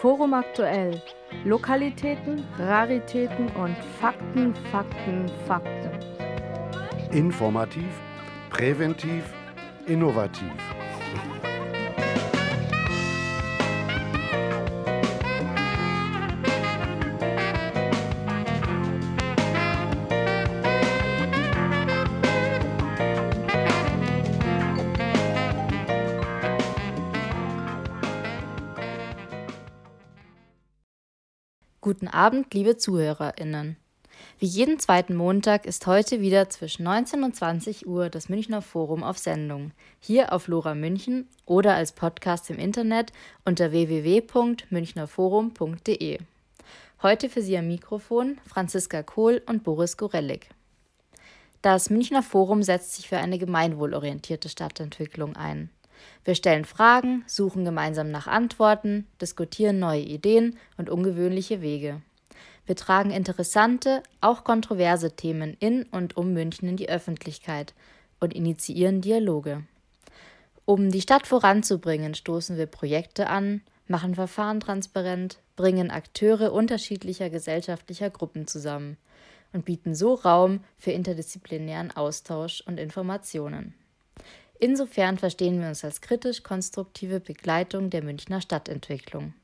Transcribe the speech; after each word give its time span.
Forum 0.00 0.32
aktuell. 0.34 1.02
Lokalitäten, 1.44 2.44
Raritäten 2.56 3.48
und 3.56 3.76
Fakten, 4.00 4.54
Fakten, 4.70 5.26
Fakten. 5.46 5.90
Informativ, 7.12 7.88
präventiv, 8.50 9.24
innovativ. 9.86 10.77
Abend, 32.18 32.52
liebe 32.52 32.76
ZuhörerInnen. 32.76 33.76
Wie 34.40 34.46
jeden 34.46 34.80
zweiten 34.80 35.14
Montag 35.14 35.66
ist 35.66 35.86
heute 35.86 36.20
wieder 36.20 36.50
zwischen 36.50 36.82
19 36.82 37.22
und 37.22 37.36
20 37.36 37.86
Uhr 37.86 38.10
das 38.10 38.28
Münchner 38.28 38.60
Forum 38.60 39.04
auf 39.04 39.18
Sendung. 39.18 39.70
Hier 40.00 40.32
auf 40.32 40.48
Lora 40.48 40.74
München 40.74 41.28
oder 41.46 41.76
als 41.76 41.92
Podcast 41.92 42.50
im 42.50 42.58
Internet 42.58 43.12
unter 43.44 43.70
www.münchnerforum.de. 43.70 46.18
Heute 47.02 47.28
für 47.28 47.40
Sie 47.40 47.56
am 47.56 47.68
Mikrofon 47.68 48.40
Franziska 48.44 49.04
Kohl 49.04 49.40
und 49.46 49.62
Boris 49.62 49.96
Gorellik. 49.96 50.48
Das 51.62 51.88
Münchner 51.88 52.24
Forum 52.24 52.64
setzt 52.64 52.96
sich 52.96 53.08
für 53.08 53.18
eine 53.18 53.38
gemeinwohlorientierte 53.38 54.48
Stadtentwicklung 54.48 55.36
ein. 55.36 55.70
Wir 56.24 56.34
stellen 56.34 56.64
Fragen, 56.64 57.24
suchen 57.26 57.64
gemeinsam 57.64 58.10
nach 58.10 58.26
Antworten, 58.26 59.06
diskutieren 59.20 59.78
neue 59.78 60.02
Ideen 60.02 60.58
und 60.76 60.90
ungewöhnliche 60.90 61.62
Wege. 61.62 62.02
Wir 62.66 62.76
tragen 62.76 63.10
interessante, 63.10 64.02
auch 64.20 64.44
kontroverse 64.44 65.16
Themen 65.16 65.56
in 65.58 65.84
und 65.84 66.16
um 66.16 66.34
München 66.34 66.68
in 66.68 66.76
die 66.76 66.90
Öffentlichkeit 66.90 67.72
und 68.20 68.34
initiieren 68.34 69.00
Dialoge. 69.00 69.64
Um 70.66 70.90
die 70.90 71.00
Stadt 71.00 71.26
voranzubringen, 71.26 72.14
stoßen 72.14 72.58
wir 72.58 72.66
Projekte 72.66 73.28
an, 73.28 73.62
machen 73.86 74.14
Verfahren 74.14 74.60
transparent, 74.60 75.38
bringen 75.56 75.90
Akteure 75.90 76.52
unterschiedlicher 76.52 77.30
gesellschaftlicher 77.30 78.10
Gruppen 78.10 78.46
zusammen 78.46 78.98
und 79.54 79.64
bieten 79.64 79.94
so 79.94 80.12
Raum 80.12 80.60
für 80.76 80.90
interdisziplinären 80.90 81.96
Austausch 81.96 82.62
und 82.66 82.78
Informationen. 82.78 83.72
Insofern 84.60 85.18
verstehen 85.18 85.60
wir 85.60 85.68
uns 85.68 85.84
als 85.84 86.00
kritisch-konstruktive 86.00 87.20
Begleitung 87.20 87.90
der 87.90 88.02
Münchner 88.02 88.40
Stadtentwicklung. 88.40 89.34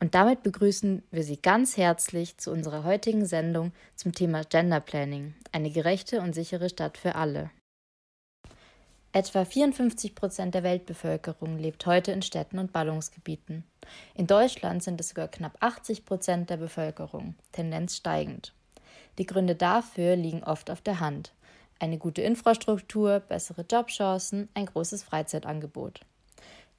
Und 0.00 0.14
damit 0.14 0.44
begrüßen 0.44 1.02
wir 1.10 1.24
Sie 1.24 1.38
ganz 1.38 1.76
herzlich 1.76 2.38
zu 2.38 2.52
unserer 2.52 2.84
heutigen 2.84 3.26
Sendung 3.26 3.72
zum 3.96 4.12
Thema 4.12 4.44
Gender 4.44 4.78
Planning, 4.78 5.34
eine 5.50 5.70
gerechte 5.70 6.20
und 6.20 6.34
sichere 6.34 6.68
Stadt 6.68 6.98
für 6.98 7.16
alle. 7.16 7.50
Etwa 9.10 9.44
54 9.44 10.14
Prozent 10.14 10.54
der 10.54 10.62
Weltbevölkerung 10.62 11.58
lebt 11.58 11.84
heute 11.86 12.12
in 12.12 12.22
Städten 12.22 12.60
und 12.60 12.72
Ballungsgebieten. 12.72 13.64
In 14.14 14.28
Deutschland 14.28 14.84
sind 14.84 15.00
es 15.00 15.08
sogar 15.08 15.26
knapp 15.26 15.56
80 15.58 16.04
Prozent 16.04 16.50
der 16.50 16.58
Bevölkerung, 16.58 17.34
Tendenz 17.50 17.96
steigend. 17.96 18.52
Die 19.18 19.26
Gründe 19.26 19.56
dafür 19.56 20.14
liegen 20.14 20.44
oft 20.44 20.70
auf 20.70 20.80
der 20.80 21.00
Hand 21.00 21.32
eine 21.78 21.98
gute 21.98 22.22
Infrastruktur, 22.22 23.20
bessere 23.20 23.64
Jobchancen, 23.70 24.48
ein 24.54 24.66
großes 24.66 25.02
Freizeitangebot. 25.02 26.00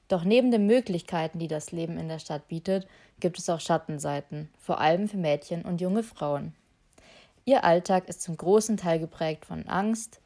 Doch 0.07 0.23
neben 0.23 0.51
den 0.51 0.65
Möglichkeiten, 0.65 1.39
die 1.39 1.47
das 1.47 1.71
Leben 1.71 1.97
in 1.97 2.07
der 2.07 2.19
Stadt 2.19 2.47
bietet, 2.47 2.87
gibt 3.19 3.37
es 3.37 3.49
auch 3.49 3.59
Schattenseiten, 3.59 4.49
vor 4.57 4.79
allem 4.79 5.07
für 5.07 5.17
Mädchen 5.17 5.63
und 5.63 5.81
junge 5.81 6.03
Frauen. 6.03 6.53
Ihr 7.45 7.63
Alltag 7.63 8.09
ist 8.09 8.21
zum 8.21 8.35
großen 8.35 8.77
Teil 8.77 8.99
geprägt 8.99 9.45
von 9.45 9.67
Angst 9.67 10.19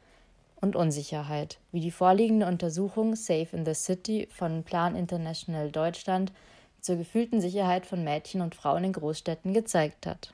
und 0.60 0.76
Unsicherheit, 0.76 1.58
wie 1.72 1.80
die 1.80 1.90
vorliegende 1.90 2.46
Untersuchung 2.46 3.14
Safe 3.14 3.48
in 3.52 3.66
the 3.66 3.74
City 3.74 4.28
von 4.30 4.62
Plan 4.62 4.96
International 4.96 5.70
Deutschland 5.70 6.32
zur 6.80 6.96
gefühlten 6.96 7.40
Sicherheit 7.40 7.86
von 7.86 8.04
Mädchen 8.04 8.40
und 8.40 8.54
Frauen 8.54 8.84
in 8.84 8.92
Großstädten 8.92 9.52
gezeigt 9.52 10.06
hat. 10.06 10.32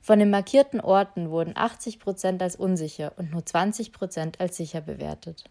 Von 0.00 0.18
den 0.18 0.30
markierten 0.30 0.80
Orten 0.80 1.30
wurden 1.30 1.56
80 1.56 1.98
Prozent 1.98 2.42
als 2.42 2.56
unsicher 2.56 3.12
und 3.16 3.30
nur 3.30 3.44
20 3.44 3.92
Prozent 3.92 4.40
als 4.40 4.56
sicher 4.56 4.80
bewertet. 4.80 5.44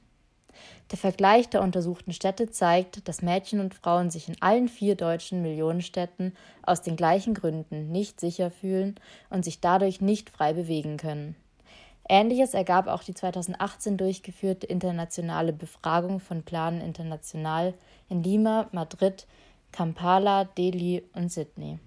Der 0.92 0.98
Vergleich 0.98 1.50
der 1.50 1.62
untersuchten 1.62 2.14
Städte 2.14 2.50
zeigt, 2.50 3.08
dass 3.08 3.22
Mädchen 3.22 3.60
und 3.60 3.76
Frauen 3.76 4.10
sich 4.10 4.28
in 4.30 4.42
allen 4.42 4.68
vier 4.68 4.96
deutschen 4.96 5.42
Millionenstädten 5.42 6.36
aus 6.64 6.82
den 6.82 6.96
gleichen 6.96 7.34
Gründen 7.34 7.92
nicht 7.92 8.20
sicher 8.20 8.50
fühlen 8.50 8.96
und 9.30 9.44
sich 9.44 9.60
dadurch 9.60 10.02
nicht 10.02 10.30
frei 10.30 10.54
bewegen 10.54 10.98
können. 10.98 11.36
Ähnliches 12.10 12.54
ergab 12.54 12.88
auch 12.88 13.04
die 13.04 13.14
2018 13.14 13.98
durchgeführte 13.98 14.66
internationale 14.66 15.52
Befragung 15.52 16.22
von 16.22 16.44
Planen 16.44 16.80
International 16.80 17.74
in 18.10 18.24
Lima, 18.24 18.70
Madrid, 18.72 19.28
Kampala, 19.74 20.46
Delhi 20.46 21.04
und 21.14 21.32
Sydney. 21.32 21.80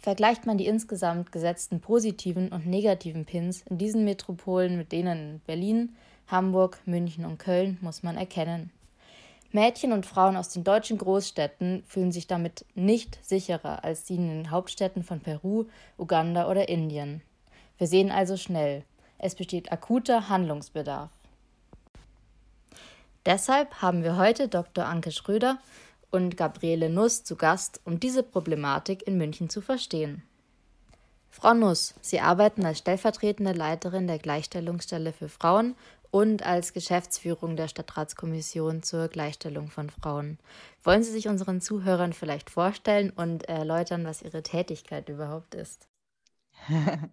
Vergleicht 0.00 0.46
man 0.46 0.56
die 0.56 0.66
insgesamt 0.66 1.30
gesetzten 1.30 1.80
positiven 1.80 2.48
und 2.48 2.66
negativen 2.66 3.26
Pins 3.26 3.62
in 3.68 3.76
diesen 3.76 4.04
Metropolen 4.04 4.78
mit 4.78 4.92
denen 4.92 5.34
in 5.34 5.40
Berlin, 5.40 5.94
Hamburg, 6.26 6.78
München 6.86 7.26
und 7.26 7.38
Köln, 7.38 7.76
muss 7.82 8.02
man 8.02 8.16
erkennen. 8.16 8.70
Mädchen 9.52 9.92
und 9.92 10.06
Frauen 10.06 10.36
aus 10.36 10.48
den 10.48 10.64
deutschen 10.64 10.96
Großstädten 10.96 11.82
fühlen 11.86 12.12
sich 12.12 12.26
damit 12.26 12.64
nicht 12.74 13.18
sicherer 13.22 13.84
als 13.84 14.04
die 14.04 14.14
in 14.14 14.28
den 14.28 14.50
Hauptstädten 14.50 15.02
von 15.02 15.20
Peru, 15.20 15.66
Uganda 15.98 16.48
oder 16.48 16.68
Indien. 16.68 17.20
Wir 17.76 17.86
sehen 17.86 18.10
also 18.10 18.38
schnell, 18.38 18.84
es 19.18 19.34
besteht 19.34 19.70
akuter 19.70 20.30
Handlungsbedarf. 20.30 21.10
Deshalb 23.26 23.82
haben 23.82 24.02
wir 24.02 24.16
heute 24.16 24.48
Dr. 24.48 24.86
Anke 24.86 25.10
Schröder 25.10 25.58
und 26.10 26.36
Gabriele 26.36 26.90
Nuss 26.90 27.24
zu 27.24 27.36
Gast, 27.36 27.80
um 27.84 28.00
diese 28.00 28.22
Problematik 28.22 29.06
in 29.06 29.16
München 29.16 29.48
zu 29.48 29.60
verstehen. 29.60 30.22
Frau 31.30 31.54
Nuss, 31.54 31.94
Sie 32.00 32.20
arbeiten 32.20 32.64
als 32.64 32.78
stellvertretende 32.78 33.52
Leiterin 33.52 34.06
der 34.06 34.18
Gleichstellungsstelle 34.18 35.12
für 35.12 35.28
Frauen 35.28 35.76
und 36.10 36.44
als 36.44 36.72
Geschäftsführung 36.72 37.56
der 37.56 37.68
Stadtratskommission 37.68 38.82
zur 38.82 39.08
Gleichstellung 39.08 39.68
von 39.68 39.90
Frauen. 39.90 40.38
Wollen 40.82 41.02
Sie 41.02 41.12
sich 41.12 41.28
unseren 41.28 41.60
Zuhörern 41.60 42.12
vielleicht 42.12 42.50
vorstellen 42.50 43.10
und 43.10 43.48
erläutern, 43.48 44.04
was 44.04 44.22
Ihre 44.22 44.42
Tätigkeit 44.42 45.08
überhaupt 45.08 45.54
ist? 45.54 45.89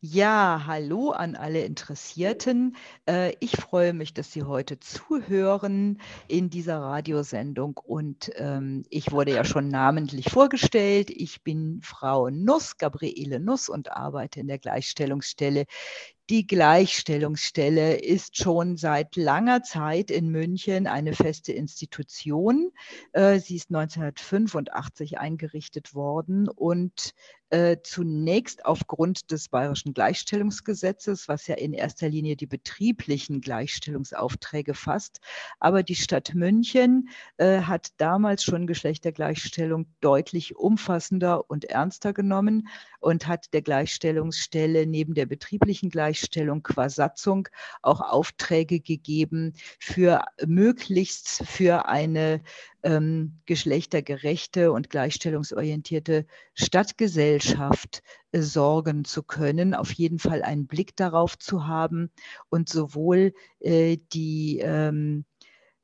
Ja, 0.00 0.64
hallo 0.66 1.10
an 1.10 1.36
alle 1.36 1.64
Interessierten. 1.64 2.76
Äh, 3.08 3.32
ich 3.40 3.56
freue 3.56 3.94
mich, 3.94 4.12
dass 4.14 4.30
Sie 4.30 4.42
heute 4.44 4.78
zuhören 4.78 6.00
in 6.28 6.50
dieser 6.50 6.78
Radiosendung 6.80 7.78
und 7.82 8.30
ähm, 8.36 8.84
ich 8.90 9.10
wurde 9.10 9.32
ja 9.32 9.44
schon 9.44 9.68
namentlich 9.68 10.30
vorgestellt. 10.30 11.10
Ich 11.10 11.42
bin 11.42 11.80
Frau 11.82 12.28
Nuss, 12.30 12.76
Gabriele 12.76 13.40
Nuss 13.40 13.68
und 13.70 13.90
arbeite 13.90 14.40
in 14.40 14.48
der 14.48 14.58
Gleichstellungsstelle 14.58 15.64
die 16.28 16.46
Gleichstellungsstelle 16.46 17.98
ist 17.98 18.36
schon 18.36 18.76
seit 18.76 19.14
langer 19.16 19.62
Zeit 19.62 20.10
in 20.10 20.28
München 20.30 20.86
eine 20.86 21.12
feste 21.12 21.52
Institution. 21.52 22.72
Äh, 23.12 23.38
sie 23.38 23.56
ist 23.56 23.68
1985 23.70 25.18
eingerichtet 25.18 25.94
worden 25.94 26.48
und 26.48 27.14
äh, 27.50 27.76
zunächst 27.82 28.64
aufgrund 28.64 29.30
des 29.30 29.48
Bayerischen 29.48 29.94
Gleichstellungsgesetzes, 29.94 31.28
was 31.28 31.46
ja 31.46 31.54
in 31.54 31.72
erster 31.72 32.08
Linie 32.08 32.34
die 32.34 32.46
betrieblichen 32.46 33.40
Gleichstellungsaufträge 33.40 34.74
fasst. 34.74 35.20
Aber 35.60 35.84
die 35.84 35.94
Stadt 35.94 36.34
München 36.34 37.08
äh, 37.36 37.60
hat 37.60 37.90
damals 37.98 38.42
schon 38.42 38.66
Geschlechtergleichstellung 38.66 39.86
deutlich 40.00 40.56
umfassender 40.56 41.48
und 41.48 41.66
ernster 41.66 42.12
genommen 42.12 42.66
und 42.98 43.28
hat 43.28 43.52
der 43.54 43.62
Gleichstellungsstelle 43.62 44.84
neben 44.86 45.14
der 45.14 45.26
betrieblichen 45.26 45.88
Gleichstellung 45.90 46.15
qua 46.62 46.88
Satzung 46.88 47.48
auch 47.82 48.00
Aufträge 48.00 48.80
gegeben 48.80 49.54
für 49.78 50.24
möglichst 50.44 51.46
für 51.46 51.86
eine 51.86 52.42
ähm, 52.82 53.40
geschlechtergerechte 53.46 54.72
und 54.72 54.90
gleichstellungsorientierte 54.90 56.26
Stadtgesellschaft 56.54 58.02
äh, 58.32 58.40
sorgen 58.40 59.04
zu 59.04 59.22
können, 59.22 59.74
auf 59.74 59.92
jeden 59.92 60.18
Fall 60.18 60.42
einen 60.42 60.66
Blick 60.66 60.96
darauf 60.96 61.38
zu 61.38 61.66
haben 61.66 62.10
und 62.48 62.68
sowohl 62.68 63.34
äh, 63.60 63.98
die 64.12 64.60
ähm, 64.60 65.24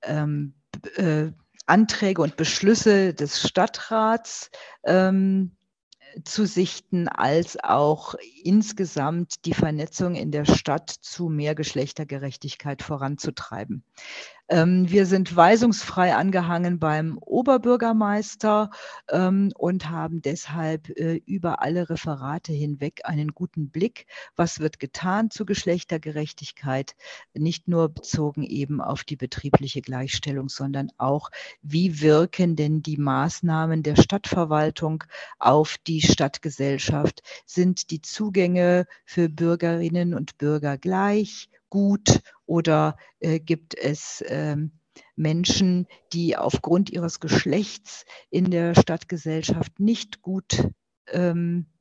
ähm, 0.03 0.55
äh, 0.97 1.33
Anträge 1.67 2.23
und 2.23 2.37
Beschlüsse 2.37 3.15
des 3.15 3.41
Stadtrats 3.41 4.51
ähm, 4.85 5.57
zu 6.25 6.47
sichten, 6.47 7.09
als 7.09 7.59
auch 7.63 8.15
insgesamt 8.43 9.45
die 9.45 9.55
Vernetzung 9.55 10.15
in 10.15 10.31
der 10.31 10.45
Stadt 10.45 10.91
zu 10.91 11.29
mehr 11.29 11.55
Geschlechtergerechtigkeit 11.55 12.83
voranzutreiben. 12.83 13.85
Ähm, 14.53 14.91
wir 14.91 15.07
sind 15.07 15.35
weisungsfrei 15.35 16.15
angehangen 16.15 16.79
beim 16.79 17.17
Oberbürgermeister 17.17 18.69
ähm, 19.09 19.51
und 19.57 19.89
haben 19.89 20.21
deshalb 20.21 20.91
äh, 20.91 21.23
über 21.25 21.63
alle 21.63 21.89
Referate 21.89 22.53
hinweg 22.53 23.01
einen 23.05 23.29
guten 23.29 23.71
Blick, 23.71 24.05
was 24.37 24.61
wird 24.61 24.79
getan 24.79 25.31
zu 25.31 25.47
Geschlechtergerechtigkeit, 25.47 26.97
nicht 27.33 27.67
nur 27.67 27.89
bezogen 27.89 28.43
eben 28.43 28.83
auf 28.83 29.05
die 29.05 29.17
betriebliche 29.17 29.81
Gleichstellung, 29.81 30.51
sondern 30.51 30.91
auch, 30.99 31.31
wie 31.63 32.03
wirken 32.03 32.55
denn 32.55 32.83
die 32.83 32.99
Maßnahmen 32.99 33.83
der 33.83 33.97
Stadtverwaltung 33.97 35.03
auf 35.39 35.79
die 35.87 36.03
Stadtgesellschaft? 36.03 37.23
Sind 37.47 37.91
die 37.91 38.03
Zugänge 38.03 38.87
für 39.07 39.31
Bürgerinnen 39.31 40.13
und 40.13 40.37
Bürger 40.37 40.77
gleich? 40.77 41.49
Gut 41.73 42.21
oder 42.45 42.99
äh, 43.21 43.41
gibt 43.41 43.75
es 43.75 44.23
ähm, 44.29 44.73
Menschen, 45.17 45.87
die 46.13 46.37
aufgrund 46.37 46.91
ihres 46.91 47.19
Geschlechts 47.19 48.05
in 48.29 48.51
der 48.51 48.75
Stadtgesellschaft 48.75 49.81
nicht 49.81 50.21
gut 50.21 50.69
ähm, 51.07 51.72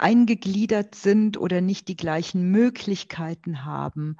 eingegliedert 0.00 0.94
sind 0.94 1.38
oder 1.38 1.60
nicht 1.60 1.88
die 1.88 1.96
gleichen 1.96 2.50
Möglichkeiten 2.50 3.64
haben 3.64 4.16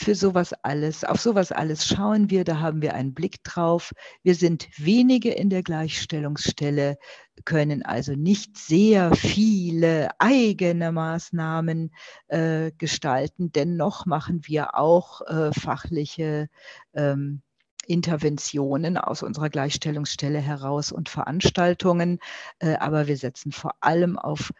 für 0.00 0.14
sowas 0.14 0.52
alles. 0.62 1.02
Auf 1.02 1.20
sowas 1.20 1.50
alles 1.50 1.84
schauen 1.84 2.30
wir, 2.30 2.44
da 2.44 2.60
haben 2.60 2.82
wir 2.82 2.94
einen 2.94 3.14
Blick 3.14 3.42
drauf. 3.42 3.92
Wir 4.22 4.36
sind 4.36 4.68
wenige 4.76 5.32
in 5.32 5.50
der 5.50 5.64
Gleichstellungsstelle, 5.64 6.98
können 7.44 7.84
also 7.84 8.12
nicht 8.12 8.56
sehr 8.56 9.12
viele 9.12 10.10
eigene 10.20 10.92
Maßnahmen 10.92 11.90
äh, 12.28 12.70
gestalten. 12.78 13.50
Dennoch 13.50 14.06
machen 14.06 14.42
wir 14.44 14.76
auch 14.76 15.20
äh, 15.22 15.50
fachliche 15.52 16.48
ähm, 16.94 17.42
Interventionen 17.88 18.98
aus 18.98 19.24
unserer 19.24 19.48
Gleichstellungsstelle 19.48 20.38
heraus 20.38 20.92
und 20.92 21.08
Veranstaltungen. 21.08 22.20
Äh, 22.60 22.76
aber 22.76 23.08
wir 23.08 23.16
setzen 23.16 23.50
vor 23.50 23.72
allem 23.80 24.16
auf 24.16 24.52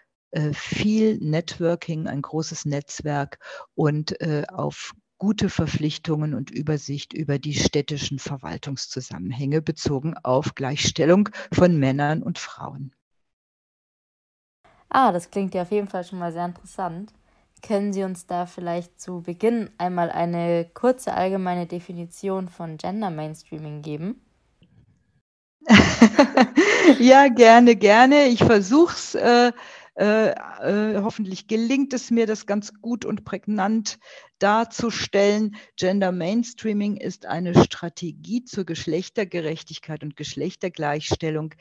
viel 0.52 1.18
Networking, 1.18 2.06
ein 2.06 2.22
großes 2.22 2.64
Netzwerk 2.66 3.38
und 3.74 4.20
äh, 4.20 4.44
auf 4.48 4.92
gute 5.18 5.48
Verpflichtungen 5.48 6.34
und 6.34 6.50
Übersicht 6.50 7.12
über 7.12 7.38
die 7.38 7.54
städtischen 7.54 8.18
Verwaltungszusammenhänge 8.18 9.62
bezogen 9.62 10.16
auf 10.22 10.54
Gleichstellung 10.54 11.28
von 11.52 11.76
Männern 11.76 12.22
und 12.22 12.38
Frauen. 12.38 12.94
Ah, 14.90 15.12
das 15.12 15.30
klingt 15.30 15.54
ja 15.54 15.62
auf 15.62 15.70
jeden 15.70 15.88
Fall 15.88 16.04
schon 16.04 16.18
mal 16.18 16.32
sehr 16.32 16.46
interessant. 16.46 17.12
Können 17.60 17.92
Sie 17.92 18.04
uns 18.04 18.26
da 18.26 18.46
vielleicht 18.46 19.00
zu 19.00 19.22
Beginn 19.22 19.70
einmal 19.76 20.10
eine 20.10 20.64
kurze 20.72 21.12
allgemeine 21.12 21.66
Definition 21.66 22.48
von 22.48 22.76
Gender 22.76 23.10
Mainstreaming 23.10 23.82
geben? 23.82 24.20
ja, 26.98 27.28
gerne, 27.28 27.76
gerne. 27.76 28.28
Ich 28.28 28.38
versuche 28.42 28.94
es. 28.94 29.14
Äh, 29.14 29.52
äh, 29.98 30.30
äh, 30.30 31.00
hoffentlich 31.02 31.48
gelingt 31.48 31.92
es 31.92 32.12
mir, 32.12 32.28
das 32.28 32.46
ganz 32.46 32.72
gut 32.80 33.04
und 33.04 33.24
prägnant 33.24 33.98
darzustellen. 34.38 35.56
Gender 35.74 36.12
Mainstreaming 36.12 36.96
ist 36.96 37.26
eine 37.26 37.64
Strategie 37.64 38.44
zur 38.44 38.64
Geschlechtergerechtigkeit 38.64 40.04
und 40.04 40.14
Geschlechtergleichstellung, 40.14 41.54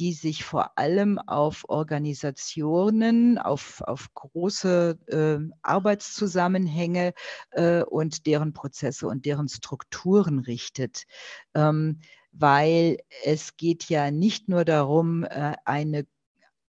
die 0.00 0.12
sich 0.12 0.42
vor 0.42 0.76
allem 0.76 1.20
auf 1.20 1.66
Organisationen, 1.68 3.38
auf, 3.38 3.80
auf 3.82 4.12
große 4.12 4.98
äh, 5.06 5.54
Arbeitszusammenhänge 5.62 7.14
äh, 7.52 7.84
und 7.84 8.26
deren 8.26 8.54
Prozesse 8.54 9.06
und 9.06 9.24
deren 9.24 9.48
Strukturen 9.48 10.40
richtet. 10.40 11.04
Ähm, 11.54 12.00
weil 12.32 12.98
es 13.24 13.56
geht 13.56 13.88
ja 13.88 14.10
nicht 14.10 14.48
nur 14.48 14.64
darum, 14.64 15.22
äh, 15.22 15.54
eine 15.64 16.04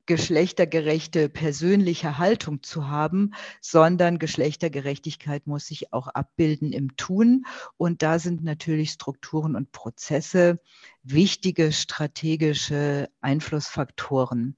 geschlechtergerechte 0.10 1.30
persönliche 1.30 2.18
Haltung 2.18 2.64
zu 2.64 2.90
haben, 2.90 3.36
sondern 3.62 4.18
Geschlechtergerechtigkeit 4.18 5.46
muss 5.46 5.68
sich 5.68 5.94
auch 5.94 6.08
abbilden 6.08 6.74
im 6.74 6.98
Tun. 6.98 7.46
Und 7.78 8.02
da 8.02 8.18
sind 8.18 8.44
natürlich 8.44 8.90
Strukturen 8.90 9.56
und 9.56 9.72
Prozesse 9.72 10.60
wichtige 11.04 11.72
strategische 11.72 13.08
Einflussfaktoren. 13.22 14.58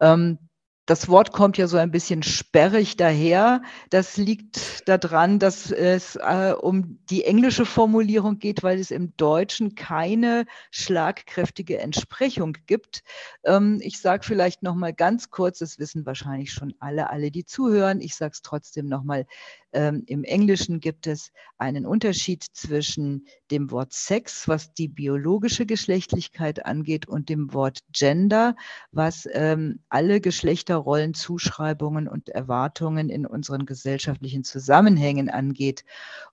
Ähm, 0.00 0.38
das 0.86 1.08
Wort 1.08 1.32
kommt 1.32 1.58
ja 1.58 1.66
so 1.66 1.76
ein 1.76 1.90
bisschen 1.90 2.22
sperrig 2.22 2.96
daher. 2.96 3.62
Das 3.90 4.16
liegt 4.16 4.88
daran, 4.88 5.40
dass 5.40 5.72
es 5.72 6.14
äh, 6.16 6.54
um 6.58 6.98
die 7.10 7.24
englische 7.24 7.66
Formulierung 7.66 8.38
geht, 8.38 8.62
weil 8.62 8.78
es 8.78 8.92
im 8.92 9.16
Deutschen 9.16 9.74
keine 9.74 10.46
schlagkräftige 10.70 11.78
Entsprechung 11.78 12.56
gibt. 12.66 13.02
Ähm, 13.44 13.80
ich 13.82 14.00
sage 14.00 14.24
vielleicht 14.24 14.62
noch 14.62 14.76
mal 14.76 14.94
ganz 14.94 15.30
kurz, 15.30 15.58
das 15.58 15.80
wissen 15.80 16.06
wahrscheinlich 16.06 16.52
schon 16.52 16.72
alle, 16.78 17.10
alle, 17.10 17.32
die 17.32 17.44
zuhören. 17.44 18.00
Ich 18.00 18.14
sage 18.14 18.32
es 18.34 18.42
trotzdem 18.42 18.86
noch 18.86 19.02
mal. 19.02 19.26
Ähm, 19.76 20.04
Im 20.06 20.24
Englischen 20.24 20.80
gibt 20.80 21.06
es 21.06 21.32
einen 21.58 21.84
Unterschied 21.84 22.42
zwischen 22.54 23.26
dem 23.50 23.70
Wort 23.70 23.92
Sex, 23.92 24.48
was 24.48 24.72
die 24.72 24.88
biologische 24.88 25.66
Geschlechtlichkeit 25.66 26.64
angeht, 26.64 27.06
und 27.06 27.28
dem 27.28 27.52
Wort 27.52 27.80
Gender, 27.92 28.56
was 28.90 29.28
ähm, 29.30 29.80
alle 29.90 30.22
Geschlechterrollen, 30.22 31.12
Zuschreibungen 31.12 32.08
und 32.08 32.30
Erwartungen 32.30 33.10
in 33.10 33.26
unseren 33.26 33.66
gesellschaftlichen 33.66 34.44
Zusammenhängen 34.44 35.28
angeht. 35.28 35.84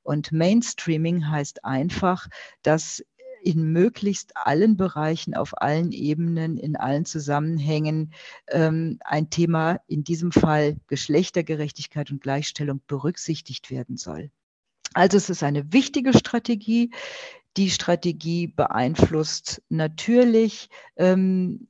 Und 0.04 0.32
Mainstreaming 0.32 1.30
heißt 1.30 1.66
einfach, 1.66 2.30
dass 2.62 3.04
in 3.44 3.72
möglichst 3.72 4.38
allen 4.38 4.78
Bereichen, 4.78 5.36
auf 5.36 5.62
allen 5.62 5.92
Ebenen, 5.92 6.58
in 6.58 6.76
allen 6.76 7.06
Zusammenhängen 7.06 8.14
ähm, 8.48 9.00
ein 9.04 9.30
Thema, 9.30 9.80
in 9.88 10.04
diesem 10.04 10.32
Fall 10.32 10.78
Geschlechtergerechtigkeit 10.88 12.10
und 12.12 12.22
Gleichstellung, 12.22 12.82
berücksichtigt 12.88 13.70
werden 13.70 13.98
soll. 13.98 14.32
Also 14.94 15.18
es 15.18 15.30
ist 15.30 15.44
eine 15.44 15.74
wichtige 15.74 16.14
Strategie. 16.14 16.92
Die 17.58 17.70
Strategie 17.70 18.48
beeinflusst 18.48 19.62
natürlich 19.70 20.70
ähm, 20.96 21.68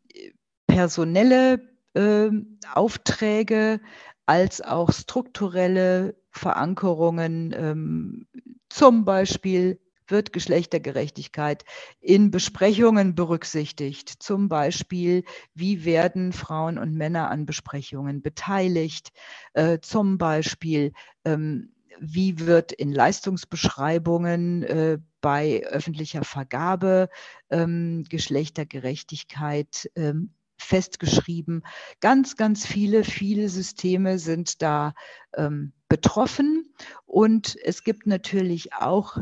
personelle 0.68 1.62
äh, 1.94 2.30
Aufträge 2.74 3.82
als 4.26 4.62
auch 4.62 4.92
strukturelle 4.92 6.16
Verankerungen, 6.32 7.54
ähm, 7.58 8.28
zum 8.70 9.06
Beispiel 9.06 9.80
wird 10.08 10.34
Geschlechtergerechtigkeit 10.34 11.66
in 12.00 12.32
Besprechungen 12.32 13.16
berücksichtigt. 13.16 14.10
Zum 14.22 14.50
Beispiel, 14.50 15.24
wie 15.54 15.86
werden 15.86 16.34
Frauen 16.34 16.78
und 16.78 16.94
Männer 16.94 17.30
an 17.30 17.46
Besprechungen 17.46 18.22
beteiligt? 18.22 19.12
Äh, 19.54 19.80
zum 19.82 20.18
Beispiel, 20.18 20.94
ähm, 21.26 21.74
wie 22.00 22.40
wird 22.40 22.72
in 22.72 22.92
Leistungsbeschreibungen 22.92 24.64
äh, 24.64 24.98
bei 25.22 25.64
öffentlicher 25.66 26.24
Vergabe 26.24 27.10
ähm, 27.50 28.06
Geschlechtergerechtigkeit 28.10 29.90
ähm, 29.96 30.34
festgeschrieben. 30.58 31.64
Ganz, 32.00 32.36
ganz 32.36 32.66
viele, 32.66 33.04
viele 33.04 33.50
Systeme 33.50 34.20
sind 34.20 34.62
da 34.62 34.94
ähm, 35.36 35.74
betroffen. 35.88 36.74
Und 37.06 37.58
es 37.64 37.84
gibt 37.84 38.08
natürlich 38.08 38.74
auch 38.74 39.18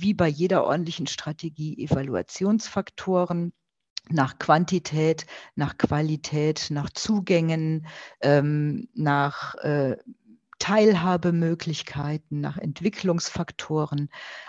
wie 0.00 0.14
bei 0.14 0.28
jeder 0.28 0.64
ordentlichen 0.64 1.06
Strategie 1.06 1.82
Evaluationsfaktoren 1.84 3.52
nach 4.08 4.38
Quantität, 4.38 5.26
nach 5.54 5.78
Qualität, 5.78 6.68
nach 6.70 6.90
Zugängen, 6.90 7.86
ähm, 8.20 8.88
nach 8.94 9.54
äh, 9.56 9.96
Teilhabemöglichkeiten, 10.58 12.40
nach 12.40 12.56
Entwicklungsfaktoren. 12.56 14.08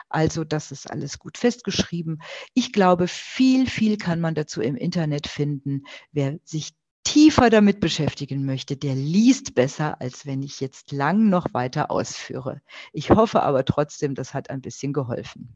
Also 0.09 0.43
das 0.43 0.71
ist 0.71 0.89
alles 0.89 1.17
gut 1.17 1.39
festgeschrieben. 1.39 2.21
Ich 2.53 2.71
glaube, 2.71 3.07
viel, 3.07 3.67
viel 3.67 3.97
kann 3.97 4.19
man 4.19 4.35
dazu 4.35 4.61
im 4.61 4.75
Internet 4.75 5.25
finden. 5.25 5.85
Wer 6.11 6.37
sich 6.43 6.73
tiefer 7.03 7.49
damit 7.49 7.79
beschäftigen 7.79 8.45
möchte, 8.45 8.77
der 8.77 8.95
liest 8.95 9.55
besser, 9.55 9.99
als 10.01 10.25
wenn 10.25 10.41
ich 10.41 10.59
jetzt 10.59 10.91
lang 10.91 11.29
noch 11.29 11.53
weiter 11.53 11.91
ausführe. 11.91 12.61
Ich 12.91 13.09
hoffe 13.09 13.43
aber 13.43 13.65
trotzdem, 13.65 14.15
das 14.15 14.33
hat 14.33 14.49
ein 14.49 14.61
bisschen 14.61 14.93
geholfen. 14.93 15.55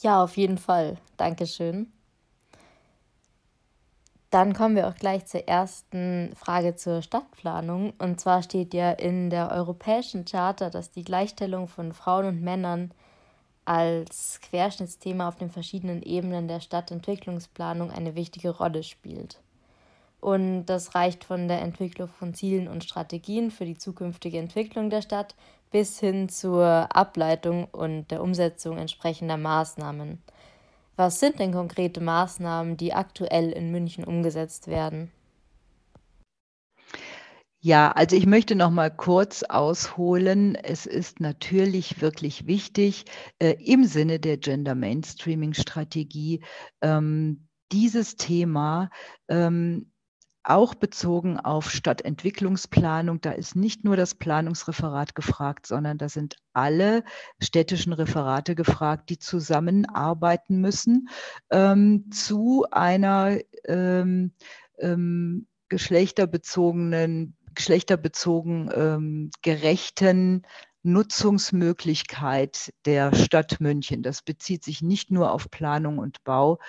Ja, 0.00 0.22
auf 0.22 0.36
jeden 0.36 0.58
Fall. 0.58 0.98
Dankeschön. 1.16 1.92
Dann 4.30 4.52
kommen 4.52 4.76
wir 4.76 4.88
auch 4.88 4.96
gleich 4.96 5.24
zur 5.26 5.48
ersten 5.48 6.34
Frage 6.36 6.74
zur 6.74 7.00
Stadtplanung. 7.00 7.94
Und 7.98 8.20
zwar 8.20 8.42
steht 8.42 8.74
ja 8.74 8.90
in 8.90 9.30
der 9.30 9.50
Europäischen 9.50 10.24
Charta, 10.24 10.68
dass 10.68 10.90
die 10.90 11.04
Gleichstellung 11.04 11.68
von 11.68 11.92
Frauen 11.92 12.26
und 12.26 12.42
Männern 12.42 12.92
als 13.66 14.40
Querschnittsthema 14.40 15.28
auf 15.28 15.36
den 15.36 15.50
verschiedenen 15.50 16.02
Ebenen 16.02 16.48
der 16.48 16.60
Stadtentwicklungsplanung 16.60 17.90
eine 17.90 18.14
wichtige 18.14 18.50
Rolle 18.50 18.82
spielt. 18.82 19.40
Und 20.20 20.66
das 20.66 20.94
reicht 20.94 21.24
von 21.24 21.46
der 21.46 21.60
Entwicklung 21.60 22.08
von 22.08 22.32
Zielen 22.32 22.68
und 22.68 22.84
Strategien 22.84 23.50
für 23.50 23.64
die 23.64 23.76
zukünftige 23.76 24.38
Entwicklung 24.38 24.88
der 24.88 25.02
Stadt 25.02 25.34
bis 25.70 26.00
hin 26.00 26.28
zur 26.28 26.88
Ableitung 26.94 27.66
und 27.66 28.10
der 28.10 28.22
Umsetzung 28.22 28.78
entsprechender 28.78 29.36
Maßnahmen. 29.36 30.22
Was 30.96 31.20
sind 31.20 31.38
denn 31.38 31.52
konkrete 31.52 32.00
Maßnahmen, 32.00 32.76
die 32.76 32.94
aktuell 32.94 33.52
in 33.52 33.70
München 33.70 34.04
umgesetzt 34.04 34.68
werden? 34.68 35.10
Ja, 37.66 37.90
also 37.90 38.14
ich 38.14 38.26
möchte 38.26 38.54
noch 38.54 38.70
mal 38.70 38.92
kurz 38.92 39.42
ausholen. 39.42 40.54
Es 40.54 40.86
ist 40.86 41.18
natürlich 41.18 42.00
wirklich 42.00 42.46
wichtig, 42.46 43.06
äh, 43.40 43.56
im 43.58 43.82
Sinne 43.82 44.20
der 44.20 44.36
Gender 44.36 44.76
Mainstreaming 44.76 45.52
Strategie 45.52 46.44
ähm, 46.80 47.48
dieses 47.72 48.14
Thema 48.14 48.88
ähm, 49.26 49.90
auch 50.44 50.76
bezogen 50.76 51.40
auf 51.40 51.68
Stadtentwicklungsplanung. 51.72 53.20
Da 53.20 53.32
ist 53.32 53.56
nicht 53.56 53.82
nur 53.82 53.96
das 53.96 54.14
Planungsreferat 54.14 55.16
gefragt, 55.16 55.66
sondern 55.66 55.98
da 55.98 56.08
sind 56.08 56.36
alle 56.52 57.02
städtischen 57.42 57.92
Referate 57.92 58.54
gefragt, 58.54 59.10
die 59.10 59.18
zusammenarbeiten 59.18 60.60
müssen 60.60 61.08
ähm, 61.50 62.12
zu 62.12 62.64
einer 62.70 63.40
ähm, 63.64 64.30
ähm, 64.78 65.48
geschlechterbezogenen 65.68 67.35
geschlechterbezogen 67.56 68.70
ähm, 68.74 69.30
gerechten 69.42 70.46
Nutzungsmöglichkeit 70.86 72.72
der 72.84 73.12
Stadt 73.12 73.60
München. 73.60 74.04
Das 74.04 74.22
bezieht 74.22 74.62
sich 74.62 74.82
nicht 74.82 75.10
nur 75.10 75.32
auf 75.32 75.50
Planung 75.50 75.98
und 75.98 76.22
Bau, 76.22 76.60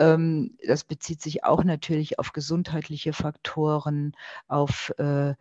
ähm, 0.00 0.58
das 0.66 0.82
bezieht 0.82 1.22
sich 1.22 1.44
auch 1.44 1.62
natürlich 1.62 2.18
auf 2.18 2.32
gesundheitliche 2.32 3.12
Faktoren, 3.12 4.16
auf 4.48 4.92
äh, 4.98 5.30
äh, 5.30 5.36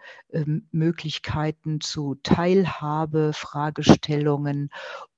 Möglichkeiten 0.71 1.81
zu 1.81 2.15
Teilhabe, 2.21 3.31
Fragestellungen 3.33 4.69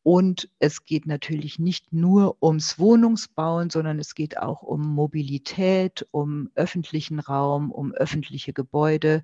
und 0.03 0.50
es 0.60 0.86
geht 0.86 1.05
natürlich 1.05 1.60
nicht 1.60 1.93
nur 1.93 2.41
ums 2.41 2.79
Wohnungsbauen, 2.79 3.70
sondern 3.70 4.00
es 4.00 4.15
geht 4.15 4.38
auch 4.38 4.63
um 4.63 4.81
Mobilität, 4.81 6.08
um 6.12 6.50
öffentlichen 6.55 7.20
Raum, 7.20 7.72
um 7.72 7.93
öffentliche 7.93 8.51
Gebäude. 8.51 9.24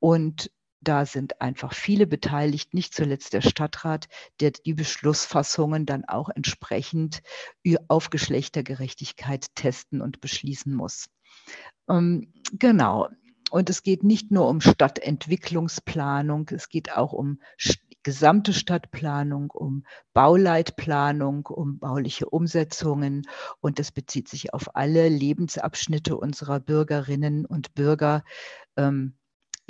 Und 0.00 0.50
da 0.80 1.06
sind 1.06 1.40
einfach 1.40 1.74
viele 1.74 2.06
beteiligt, 2.06 2.74
nicht 2.74 2.94
zuletzt 2.94 3.34
der 3.34 3.42
Stadtrat, 3.42 4.08
der 4.40 4.50
die 4.50 4.74
Beschlussfassungen 4.74 5.86
dann 5.86 6.04
auch 6.04 6.28
entsprechend 6.30 7.22
auf 7.88 8.10
Geschlechtergerechtigkeit 8.10 9.54
testen 9.54 10.00
und 10.00 10.20
beschließen 10.20 10.74
muss. 10.74 11.08
Ähm, 11.88 12.32
genau. 12.52 13.08
Und 13.50 13.68
es 13.68 13.82
geht 13.82 14.04
nicht 14.04 14.30
nur 14.30 14.48
um 14.48 14.60
Stadtentwicklungsplanung, 14.60 16.48
es 16.50 16.68
geht 16.68 16.92
auch 16.92 17.12
um 17.12 17.40
gesamte 18.02 18.52
Stadtplanung, 18.52 19.50
um 19.50 19.84
Bauleitplanung, 20.12 21.46
um 21.46 21.78
bauliche 21.78 22.28
Umsetzungen. 22.28 23.22
Und 23.60 23.78
das 23.78 23.92
bezieht 23.92 24.28
sich 24.28 24.54
auf 24.54 24.76
alle 24.76 25.08
Lebensabschnitte 25.08 26.16
unserer 26.16 26.60
Bürgerinnen 26.60 27.46
und 27.46 27.74
Bürger. 27.74 28.24
Ähm, 28.76 29.14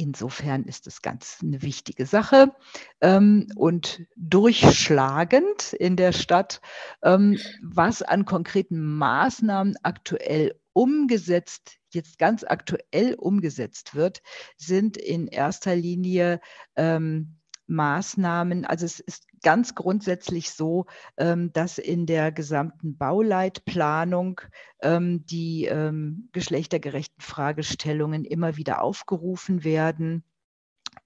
Insofern 0.01 0.65
ist 0.65 0.87
es 0.87 1.03
ganz 1.03 1.41
eine 1.43 1.61
wichtige 1.61 2.07
Sache 2.07 2.57
ähm, 3.03 3.49
und 3.55 4.01
durchschlagend 4.17 5.75
in 5.75 5.97
der 5.97 6.13
Stadt, 6.13 6.63
ähm, 7.03 7.39
was 7.63 8.01
an 8.01 8.25
konkreten 8.25 8.81
Maßnahmen 8.81 9.77
aktuell 9.83 10.59
umgesetzt, 10.73 11.77
jetzt 11.91 12.19
ganz 12.19 12.45
aktuell 12.45 13.13
umgesetzt 13.15 13.95
wird, 13.95 14.23
sind 14.57 14.97
in 14.97 15.27
erster 15.27 15.77
Linie 15.77 16.41
ähm, 16.77 17.40
Maßnahmen. 17.71 18.65
Also 18.65 18.85
es 18.85 19.01
ist 19.01 19.27
ganz 19.43 19.75
grundsätzlich 19.75 20.51
so, 20.51 20.87
ähm, 21.17 21.53
dass 21.53 21.79
in 21.79 22.07
der 22.07 22.33
gesamten 22.33 22.97
Bauleitplanung 22.97 24.41
ähm, 24.83 25.25
die 25.27 25.67
ähm, 25.67 26.29
geschlechtergerechten 26.33 27.21
Fragestellungen 27.21 28.25
immer 28.25 28.57
wieder 28.57 28.83
aufgerufen 28.83 29.65
werden. 29.65 30.25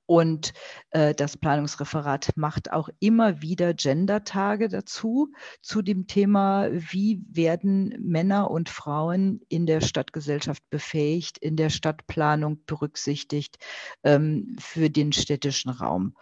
Und 0.06 0.52
äh, 0.90 1.14
das 1.14 1.36
Planungsreferat 1.36 2.30
macht 2.36 2.72
auch 2.72 2.88
immer 3.00 3.40
wieder 3.40 3.72
Gender-Tage 3.72 4.68
dazu, 4.68 5.32
zu 5.62 5.82
dem 5.82 6.06
Thema, 6.06 6.68
wie 6.70 7.22
werden 7.30 7.94
Männer 8.00 8.50
und 8.50 8.68
Frauen 8.68 9.40
in 9.48 9.66
der 9.66 9.80
Stadtgesellschaft 9.80 10.62
befähigt, 10.68 11.38
in 11.38 11.56
der 11.56 11.70
Stadtplanung 11.70 12.64
berücksichtigt 12.66 13.58
ähm, 14.02 14.56
für 14.58 14.90
den 14.90 15.12
städtischen 15.12 15.70
Raum. 15.70 16.16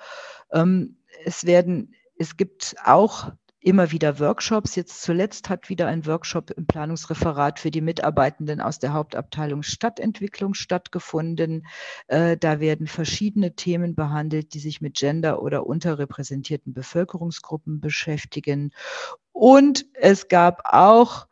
Ähm, 0.52 0.98
es 1.24 1.44
werden, 1.44 1.94
es 2.16 2.36
gibt 2.36 2.76
auch 2.84 3.32
immer 3.62 3.92
wieder 3.92 4.18
Workshops. 4.18 4.74
Jetzt 4.74 5.02
zuletzt 5.02 5.48
hat 5.48 5.68
wieder 5.68 5.86
ein 5.86 6.06
Workshop 6.06 6.50
im 6.50 6.66
Planungsreferat 6.66 7.58
für 7.58 7.70
die 7.70 7.80
Mitarbeitenden 7.80 8.60
aus 8.60 8.78
der 8.78 8.92
Hauptabteilung 8.92 9.62
Stadtentwicklung 9.62 10.54
stattgefunden. 10.54 11.66
Äh, 12.08 12.36
da 12.36 12.60
werden 12.60 12.86
verschiedene 12.86 13.54
Themen 13.54 13.94
behandelt, 13.94 14.54
die 14.54 14.60
sich 14.60 14.80
mit 14.80 14.94
Gender 14.94 15.42
oder 15.42 15.66
unterrepräsentierten 15.66 16.74
Bevölkerungsgruppen 16.74 17.80
beschäftigen. 17.80 18.72
Und 19.32 19.86
es 19.94 20.28
gab 20.28 20.62
auch 20.64 21.26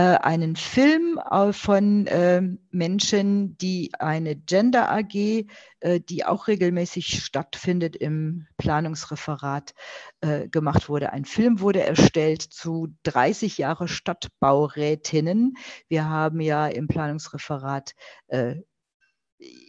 einen 0.00 0.56
Film 0.56 1.18
äh, 1.18 1.52
von 1.52 2.06
äh, 2.06 2.42
Menschen, 2.70 3.56
die 3.58 3.92
eine 3.98 4.36
Gender 4.36 4.90
AG, 4.90 5.46
äh, 5.80 6.00
die 6.00 6.24
auch 6.24 6.48
regelmäßig 6.48 7.22
stattfindet 7.22 7.96
im 7.96 8.46
Planungsreferat, 8.56 9.74
äh, 10.20 10.48
gemacht 10.48 10.88
wurde. 10.88 11.12
Ein 11.12 11.24
Film 11.24 11.60
wurde 11.60 11.82
erstellt 11.82 12.42
zu 12.42 12.88
30 13.02 13.58
Jahre 13.58 13.88
Stadtbaurätinnen. 13.88 15.54
Wir 15.88 16.08
haben 16.08 16.40
ja 16.40 16.66
im 16.66 16.88
Planungsreferat 16.88 17.94
äh, 18.28 18.56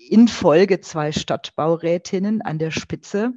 in 0.10 0.27
Folge 0.27 0.80
zwei 0.80 1.12
Stadtbaurätinnen 1.12 2.42
an 2.42 2.60
der 2.60 2.72
Spitze. 2.72 3.34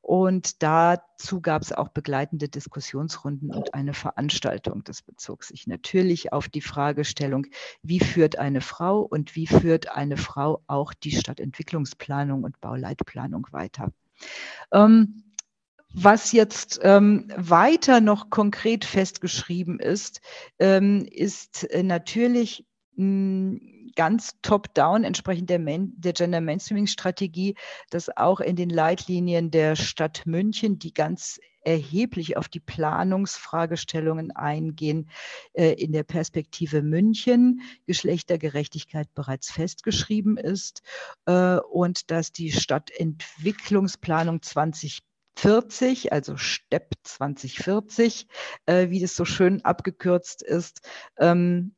Und 0.00 0.62
dazu 0.62 1.40
gab 1.40 1.62
es 1.62 1.72
auch 1.72 1.88
begleitende 1.88 2.48
Diskussionsrunden 2.48 3.52
und 3.52 3.74
eine 3.74 3.94
Veranstaltung. 3.94 4.82
Das 4.84 5.02
bezog 5.02 5.44
sich 5.44 5.66
natürlich 5.66 6.32
auf 6.32 6.48
die 6.48 6.60
Fragestellung, 6.60 7.46
wie 7.82 8.00
führt 8.00 8.38
eine 8.38 8.60
Frau 8.60 9.00
und 9.00 9.36
wie 9.36 9.46
führt 9.46 9.88
eine 9.88 10.16
Frau 10.16 10.62
auch 10.66 10.94
die 10.94 11.12
Stadtentwicklungsplanung 11.12 12.44
und 12.44 12.60
Bauleitplanung 12.60 13.46
weiter. 13.50 13.92
Ähm, 14.72 15.22
was 15.92 16.32
jetzt 16.32 16.80
ähm, 16.82 17.32
weiter 17.36 18.00
noch 18.00 18.30
konkret 18.30 18.84
festgeschrieben 18.84 19.80
ist, 19.80 20.20
ähm, 20.58 21.06
ist 21.10 21.64
äh, 21.70 21.82
natürlich 21.82 22.66
mh, 22.96 23.58
ganz 23.96 24.36
top-down, 24.42 25.02
entsprechend 25.02 25.50
der, 25.50 25.58
Main, 25.58 25.92
der 25.96 26.12
Gender 26.12 26.40
Mainstreaming-Strategie, 26.40 27.56
dass 27.90 28.16
auch 28.16 28.40
in 28.40 28.54
den 28.54 28.70
Leitlinien 28.70 29.50
der 29.50 29.74
Stadt 29.74 30.22
München, 30.26 30.78
die 30.78 30.94
ganz 30.94 31.40
erheblich 31.66 32.36
auf 32.36 32.48
die 32.48 32.60
Planungsfragestellungen 32.60 34.30
eingehen, 34.30 35.10
äh, 35.52 35.72
in 35.72 35.92
der 35.92 36.04
Perspektive 36.04 36.80
München 36.80 37.60
Geschlechtergerechtigkeit 37.86 39.12
bereits 39.14 39.50
festgeschrieben 39.50 40.36
ist 40.36 40.82
äh, 41.26 41.56
und 41.56 42.12
dass 42.12 42.30
die 42.30 42.52
Stadtentwicklungsplanung 42.52 44.42
20 44.42 45.02
40, 45.38 46.12
also 46.12 46.38
STEP 46.38 46.94
2040, 47.02 48.26
äh, 48.64 48.88
wie 48.88 49.00
das 49.00 49.14
so 49.14 49.26
schön 49.26 49.62
abgekürzt 49.66 50.42
ist, 50.42 50.80
ähm, 51.18 51.74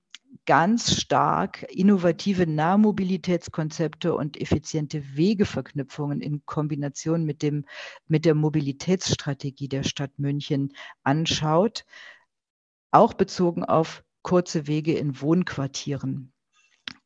ganz 0.48 0.98
stark 0.98 1.66
innovative 1.68 2.46
Nahmobilitätskonzepte 2.46 4.14
und 4.14 4.40
effiziente 4.40 5.14
Wegeverknüpfungen 5.14 6.22
in 6.22 6.46
Kombination 6.46 7.24
mit, 7.24 7.42
dem, 7.42 7.66
mit 8.06 8.24
der 8.24 8.34
Mobilitätsstrategie 8.34 9.68
der 9.68 9.82
Stadt 9.82 10.18
München 10.18 10.72
anschaut, 11.02 11.84
auch 12.92 13.12
bezogen 13.12 13.62
auf 13.62 14.02
kurze 14.22 14.66
Wege 14.66 14.94
in 14.94 15.20
Wohnquartieren. 15.20 16.32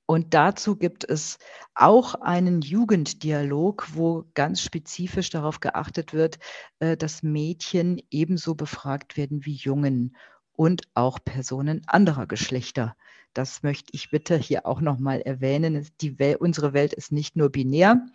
Und 0.07 0.35
dazu 0.35 0.77
gibt 0.77 1.03
es 1.03 1.39
auch 1.75 2.15
einen 2.15 2.61
Jugenddialog, 2.61 3.89
wo 3.95 4.25
ganz 4.35 4.63
spezifisch 4.63 5.31
darauf 5.31 5.59
geachtet 5.59 6.13
wird, 6.13 6.39
äh, 6.79 6.97
dass 6.97 7.25
Mädchen 7.25 8.01
ebenso 8.09 8.55
befragt 8.55 9.17
werden 9.17 9.45
wie 9.45 9.55
Jungen 9.55 10.17
und 10.53 10.83
auch 10.95 11.19
Personen 11.25 11.83
anderer 11.89 12.29
Geschlechter. 12.29 12.95
Das 13.35 13.63
möchte 13.63 13.91
ich 13.93 14.11
bitte 14.11 14.37
hier 14.37 14.67
auch 14.67 14.81
nochmal 14.81 15.21
erwähnen. 15.21 15.89
Die 16.01 16.19
Welt, 16.19 16.41
unsere 16.41 16.73
Welt 16.73 16.93
ist 16.93 17.13
nicht 17.13 17.37
nur 17.37 17.51
binär. 17.51 18.07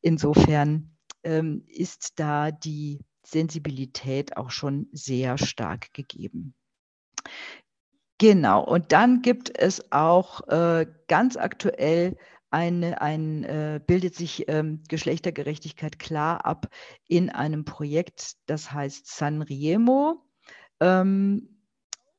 Insofern 0.00 0.96
ähm, 1.24 1.64
ist 1.66 2.18
da 2.18 2.50
die 2.50 3.00
Sensibilität 3.24 4.36
auch 4.36 4.50
schon 4.50 4.88
sehr 4.92 5.38
stark 5.38 5.92
gegeben. 5.92 6.54
Genau, 8.18 8.64
und 8.64 8.92
dann 8.92 9.22
gibt 9.22 9.58
es 9.58 9.90
auch 9.90 10.46
äh, 10.48 10.86
ganz 11.08 11.36
aktuell 11.36 12.16
eine, 12.50 13.00
ein, 13.00 13.44
äh, 13.44 13.80
bildet 13.84 14.14
sich 14.14 14.48
ähm, 14.48 14.82
Geschlechtergerechtigkeit 14.88 15.98
klar 15.98 16.44
ab 16.44 16.68
in 17.08 17.30
einem 17.30 17.64
Projekt, 17.64 18.34
das 18.46 18.72
heißt 18.72 19.06
Sanriemo. 19.06 20.22
Ähm, 20.78 21.51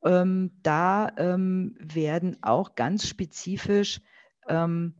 ähm, 0.03 0.51
da 0.63 1.11
ähm, 1.17 1.75
werden 1.79 2.37
auch 2.41 2.75
ganz 2.75 3.07
spezifisch 3.07 4.01
ähm, 4.47 4.95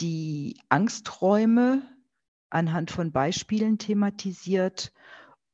die 0.00 0.60
Angsträume 0.68 1.82
anhand 2.50 2.90
von 2.90 3.12
Beispielen 3.12 3.78
thematisiert. 3.78 4.92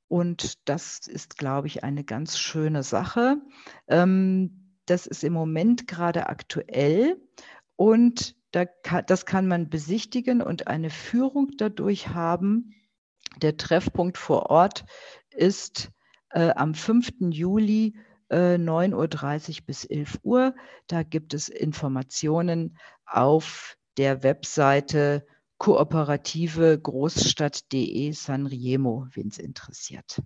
Und 0.09 0.69
das 0.69 1.07
ist, 1.07 1.38
glaube 1.38 1.67
ich, 1.69 1.85
eine 1.85 2.05
ganz 2.05 2.38
schöne 2.38 2.83
Sache. 2.83 3.41
Ähm, 3.88 4.79
das 4.87 5.07
ist 5.07 5.25
im 5.25 5.33
Moment 5.33 5.87
gerade 5.87 6.29
aktuell 6.29 7.21
und 7.76 8.37
da 8.50 8.67
kann, 8.67 9.05
das 9.07 9.25
kann 9.25 9.49
man 9.49 9.71
besichtigen 9.71 10.43
und 10.43 10.67
eine 10.67 10.91
Führung 10.91 11.52
dadurch 11.57 12.09
haben. 12.09 12.75
Der 13.41 13.57
Treffpunkt 13.57 14.19
vor 14.19 14.50
Ort 14.50 14.85
ist 15.31 15.91
äh, 16.31 16.50
am 16.50 16.75
5. 16.75 17.12
Juli 17.31 17.97
äh, 18.33 18.57
9.30 18.57 19.61
Uhr 19.61 19.67
bis 19.67 19.85
11 19.85 20.19
Uhr. 20.23 20.55
Da 20.89 21.03
gibt 21.03 21.35
es 21.35 21.49
Informationen 21.49 22.79
auf 23.07 23.77
der 23.99 24.23
Webseite 24.23 25.25
kooperative 25.59 26.79
Großstadt.de 26.79 28.11
Sanremo, 28.12 29.07
wen 29.12 29.29
es 29.29 29.39
interessiert. 29.39 30.21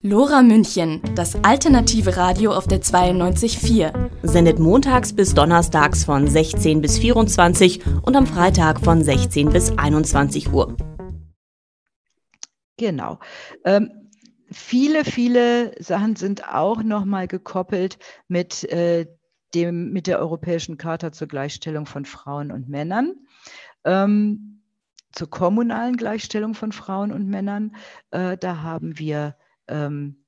Lora 0.00 0.42
München, 0.42 1.00
das 1.14 1.34
alternative 1.44 2.16
Radio 2.16 2.52
auf 2.52 2.66
der 2.66 2.82
92.4. 2.82 4.10
Sendet 4.22 4.58
montags 4.58 5.14
bis 5.14 5.34
donnerstags 5.34 6.04
von 6.04 6.28
16 6.28 6.82
bis 6.82 6.98
24 6.98 7.82
und 8.02 8.14
am 8.14 8.26
Freitag 8.26 8.80
von 8.80 9.02
16 9.02 9.48
bis 9.48 9.76
21 9.76 10.52
Uhr. 10.52 10.76
Genau. 12.76 13.18
Ähm, 13.64 14.03
viele, 14.54 15.04
viele 15.04 15.74
Sachen 15.82 16.16
sind 16.16 16.48
auch 16.48 16.82
nochmal 16.82 17.28
gekoppelt 17.28 17.98
mit, 18.28 18.64
äh, 18.64 19.06
dem, 19.54 19.92
mit 19.92 20.06
der 20.06 20.18
Europäischen 20.18 20.78
Charta 20.78 21.12
zur 21.12 21.28
Gleichstellung 21.28 21.86
von 21.86 22.04
Frauen 22.04 22.50
und 22.50 22.68
Männern. 22.68 23.14
Ähm, 23.84 24.62
zur 25.12 25.30
kommunalen 25.30 25.96
Gleichstellung 25.96 26.54
von 26.54 26.72
Frauen 26.72 27.12
und 27.12 27.28
Männern. 27.28 27.76
Äh, 28.10 28.36
da 28.36 28.62
haben 28.62 28.98
wir 28.98 29.36
ähm, 29.68 30.23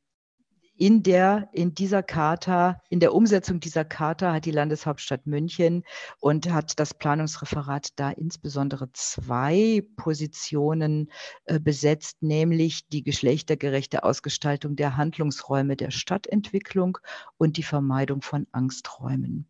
in 0.79 1.03
der, 1.03 1.49
in 1.53 1.75
dieser 1.75 2.03
Charta, 2.03 2.81
in 2.91 3.01
der 3.01 3.15
Umsetzung 3.15 3.61
dieser 3.61 3.85
Charta 3.85 4.33
hat 4.35 4.45
die 4.45 4.51
Landeshauptstadt 4.51 5.27
München 5.27 5.85
und 6.21 6.53
hat 6.53 6.79
das 6.79 6.95
Planungsreferat 6.95 7.89
da 7.97 8.11
insbesondere 8.11 8.91
zwei 8.93 9.83
Positionen 9.97 11.11
äh, 11.45 11.59
besetzt, 11.59 12.23
nämlich 12.23 12.89
die 12.89 13.03
geschlechtergerechte 13.03 14.05
Ausgestaltung 14.05 14.77
der 14.77 14.97
Handlungsräume 14.97 15.77
der 15.77 15.91
Stadtentwicklung 15.91 16.99
und 17.39 17.57
die 17.57 17.63
Vermeidung 17.63 18.21
von 18.23 18.47
Angsträumen. 18.53 19.49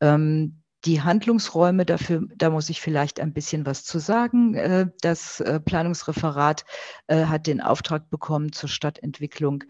Ähm, 0.00 0.62
die 0.84 1.00
Handlungsräume, 1.00 1.86
dafür, 1.86 2.26
da 2.36 2.50
muss 2.50 2.68
ich 2.68 2.80
vielleicht 2.80 3.18
ein 3.20 3.32
bisschen 3.32 3.64
was 3.64 3.84
zu 3.84 3.98
sagen. 3.98 4.54
Äh, 4.54 4.88
das 5.00 5.40
äh, 5.40 5.60
Planungsreferat 5.60 6.64
äh, 7.06 7.24
hat 7.24 7.46
den 7.46 7.60
Auftrag 7.60 8.10
bekommen, 8.10 8.52
zur 8.52 8.68
Stadtentwicklung 8.68 9.64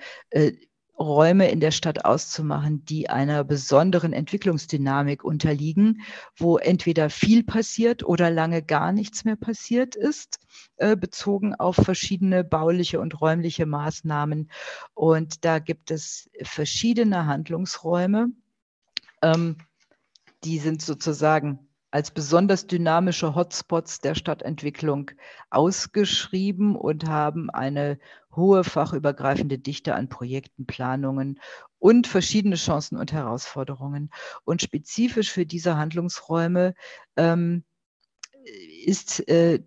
Räume 0.99 1.51
in 1.51 1.61
der 1.61 1.73
Stadt 1.73 2.05
auszumachen, 2.05 2.85
die 2.85 3.11
einer 3.11 3.45
besonderen 3.45 4.13
Entwicklungsdynamik 4.13 5.25
unterliegen, 5.25 6.03
wo 6.37 6.59
entweder 6.59 7.11
viel 7.11 7.43
passiert 7.43 8.05
oder 8.05 8.31
lange 8.31 8.63
gar 8.63 8.93
nichts 8.93 9.25
mehr 9.25 9.37
passiert 9.37 9.97
ist, 9.97 10.39
bezogen 10.77 11.55
auf 11.55 11.77
verschiedene 11.77 12.45
bauliche 12.45 13.01
und 13.01 13.21
räumliche 13.21 13.67
Maßnahmen. 13.67 14.51
Und 14.95 15.45
da 15.45 15.59
gibt 15.59 15.91
es 15.91 16.31
verschiedene 16.43 17.27
Handlungsräume. 17.27 18.29
Ähm, 19.23 19.57
die 20.45 20.59
sind 20.59 20.83
sozusagen 20.83 21.59
als 21.91 22.11
besonders 22.11 22.67
dynamische 22.67 23.37
Hotspots 23.37 24.01
der 24.01 24.17
Stadtentwicklung 24.17 25.13
ausgeschrieben 25.51 26.75
und 26.75 27.09
haben 27.09 27.51
eine 27.51 28.01
hohe 28.37 28.65
fachübergreifende 28.65 29.59
Dichte 29.59 29.95
an 29.95 30.09
Projekten, 30.09 30.67
Planungen 30.67 31.41
und 31.79 32.07
verschiedene 32.07 32.57
Chancen 32.57 32.97
und 32.97 33.13
Herausforderungen. 33.13 34.11
Und 34.45 34.63
spezifisch 34.63 35.31
für 35.31 35.47
diese 35.47 35.77
Handlungsräume 35.77 36.75
ähm, 37.17 37.65
ist 38.85 39.29
äh, 39.29 39.63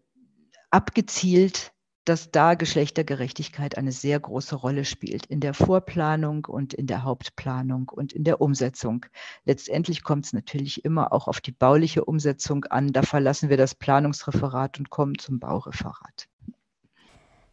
abgezielt 0.70 1.74
dass 2.08 2.32
da 2.32 2.54
Geschlechtergerechtigkeit 2.54 3.78
eine 3.78 3.92
sehr 3.92 4.18
große 4.18 4.56
Rolle 4.56 4.86
spielt 4.86 5.26
in 5.26 5.42
der 5.42 5.54
Vorplanung 5.54 6.46
und 6.46 6.74
in 6.74 6.88
der 6.88 7.04
Hauptplanung 7.04 7.90
und 7.90 8.14
in 8.14 8.24
der 8.24 8.40
Umsetzung. 8.40 9.06
Letztendlich 9.44 10.04
kommt 10.04 10.26
es 10.26 10.34
natürlich 10.34 10.86
immer 10.86 11.12
auch 11.12 11.28
auf 11.28 11.42
die 11.42 11.52
bauliche 11.52 12.06
Umsetzung 12.06 12.64
an. 12.66 12.94
Da 12.94 13.02
verlassen 13.02 13.50
wir 13.50 13.58
das 13.58 13.76
Planungsreferat 13.76 14.80
und 14.80 14.90
kommen 14.90 15.18
zum 15.18 15.40
Baureferat. 15.40 16.30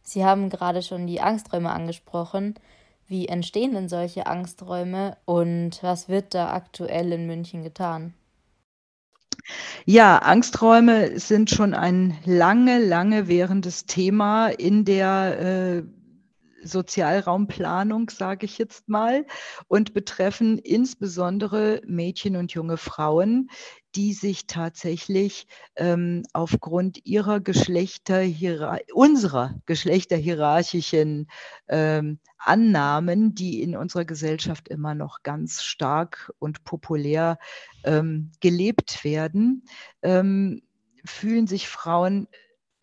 Sie 0.05 0.23
haben 0.23 0.49
gerade 0.49 0.83
schon 0.83 1.07
die 1.07 1.19
Angsträume 1.19 1.71
angesprochen. 1.71 2.53
Wie 3.07 3.27
entstehen 3.27 3.73
denn 3.73 3.89
solche 3.89 4.27
Angsträume 4.27 5.17
und 5.25 5.81
was 5.81 6.07
wird 6.09 6.33
da 6.33 6.53
aktuell 6.53 7.11
in 7.11 7.25
München 7.25 7.63
getan? 7.63 8.13
Ja, 9.85 10.19
Angsträume 10.19 11.19
sind 11.19 11.49
schon 11.49 11.73
ein 11.73 12.17
lange, 12.25 12.79
lange 12.79 13.27
währendes 13.27 13.85
Thema 13.85 14.47
in 14.47 14.85
der 14.85 15.39
äh, 15.39 15.83
Sozialraumplanung, 16.63 18.09
sage 18.09 18.45
ich 18.45 18.57
jetzt 18.57 18.89
mal, 18.89 19.25
und 19.67 19.93
betreffen 19.93 20.57
insbesondere 20.59 21.81
Mädchen 21.85 22.35
und 22.35 22.53
junge 22.53 22.77
Frauen, 22.77 23.49
die 23.95 24.13
sich 24.13 24.47
tatsächlich 24.47 25.47
ähm, 25.75 26.23
aufgrund 26.33 27.05
ihrer 27.05 27.39
Geschlechter, 27.39 28.23
unserer 28.93 29.55
geschlechterhierarchischen 29.65 31.27
ähm, 31.67 32.19
Annahmen, 32.37 33.35
die 33.35 33.61
in 33.61 33.75
unserer 33.75 34.05
Gesellschaft 34.05 34.67
immer 34.67 34.95
noch 34.95 35.23
ganz 35.23 35.63
stark 35.63 36.31
und 36.39 36.63
populär 36.63 37.37
ähm, 37.83 38.31
gelebt 38.41 39.03
werden, 39.03 39.63
ähm, 40.01 40.61
fühlen 41.05 41.47
sich 41.47 41.67
Frauen 41.67 42.27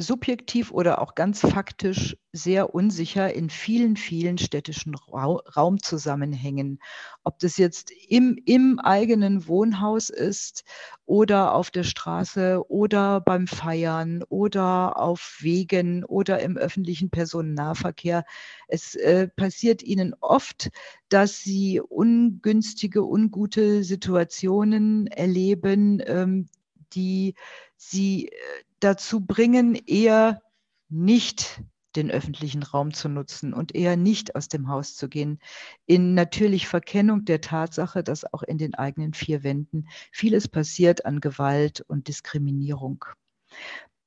subjektiv 0.03 0.71
oder 0.71 1.01
auch 1.01 1.15
ganz 1.15 1.41
faktisch 1.41 2.17
sehr 2.33 2.75
unsicher 2.75 3.33
in 3.33 3.51
vielen, 3.51 3.97
vielen 3.97 4.39
städtischen 4.39 4.95
Ra 4.95 5.37
Raumzusammenhängen. 5.57 6.79
Ob 7.25 7.39
das 7.39 7.57
jetzt 7.57 7.93
im, 8.09 8.39
im 8.45 8.79
eigenen 8.79 9.47
Wohnhaus 9.47 10.11
ist 10.11 10.65
oder 11.07 11.55
auf 11.55 11.71
der 11.71 11.85
Straße 11.85 12.65
oder 12.69 13.21
beim 13.21 13.47
Feiern 13.47 14.23
oder 14.29 14.99
auf 14.99 15.39
Wegen 15.41 16.05
oder 16.05 16.41
im 16.41 16.57
öffentlichen 16.57 17.11
Personennahverkehr. 17.11 18.25
Es 18.69 18.95
äh, 18.95 19.29
passiert 19.29 19.83
ihnen 19.83 20.15
oft, 20.21 20.71
dass 21.09 21.39
sie 21.39 21.81
ungünstige, 21.81 23.05
ungute 23.05 23.85
Situationen 23.85 25.07
erleben, 25.07 26.03
ähm, 26.07 26.49
die 26.95 27.35
sie 27.77 28.29
äh, 28.29 28.33
dazu 28.83 29.25
bringen, 29.25 29.75
eher 29.75 30.43
nicht 30.89 31.63
den 31.97 32.11
öffentlichen 32.11 32.63
Raum 32.63 32.95
zu 32.95 33.09
nutzen 33.09 33.53
und 33.53 33.75
eher 33.75 33.97
nicht 33.97 34.35
aus 34.35 34.49
dem 34.49 34.69
Haus 34.69 34.97
zu 34.97 35.09
gehen, 35.09 35.39
in 35.87 36.15
natürlich 36.15 36.67
Verkennung 36.67 37.25
der 37.25 37.41
Tatsache, 37.41 38.03
dass 38.03 38.33
auch 38.33 38.43
in 38.43 38.59
den 38.59 38.75
eigenen 38.75 39.13
vier 39.13 39.43
Wänden 39.43 39.89
vieles 40.11 40.49
passiert 40.49 41.05
an 41.05 41.21
Gewalt 41.21 41.83
und 41.83 42.09
Diskriminierung. 42.09 43.05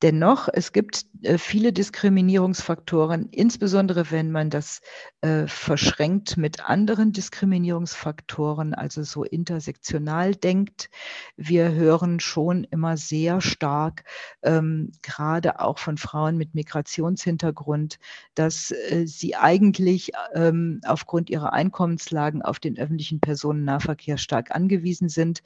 Dennoch, 0.01 0.49
es 0.51 0.73
gibt 0.73 1.05
äh, 1.21 1.38
viele 1.38 1.71
Diskriminierungsfaktoren, 1.71 3.29
insbesondere 3.31 4.12
wenn 4.12 4.29
man 4.29 4.49
das 4.49 4.81
äh, 5.21 5.47
verschränkt 5.47 6.36
mit 6.36 6.67
anderen 6.67 7.13
Diskriminierungsfaktoren, 7.13 8.73
also 8.73 9.03
so 9.03 9.23
intersektional 9.23 10.36
denkt. 10.36 10.89
Wir 11.38 11.71
hören 11.71 12.19
schon 12.19 12.65
immer 12.65 12.97
sehr 12.97 13.39
stark, 13.39 14.03
ähm, 14.43 14.91
gerade 15.01 15.62
auch 15.62 15.79
von 15.79 15.97
Frauen 15.97 16.36
mit 16.36 16.55
Migrationshintergrund, 16.55 17.97
dass 18.34 18.71
äh, 18.71 19.05
sie 19.08 19.38
eigentlich 19.38 20.12
ähm, 20.34 20.81
aufgrund 20.86 21.29
ihrer 21.29 21.53
Einkommenslagen 21.53 22.41
auf 22.41 22.60
den 22.60 22.77
öffentlichen 22.77 23.21
Personennahverkehr 23.21 24.17
stark 24.17 24.53
angewiesen 24.53 25.08
sind, 25.08 25.41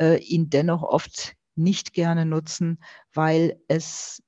äh, 0.00 0.18
ihn 0.18 0.50
dennoch 0.50 0.82
oft 0.82 1.36
nicht 1.54 1.92
gerne 1.92 2.26
nutzen, 2.26 2.78
weil 3.12 3.60
es 3.68 4.22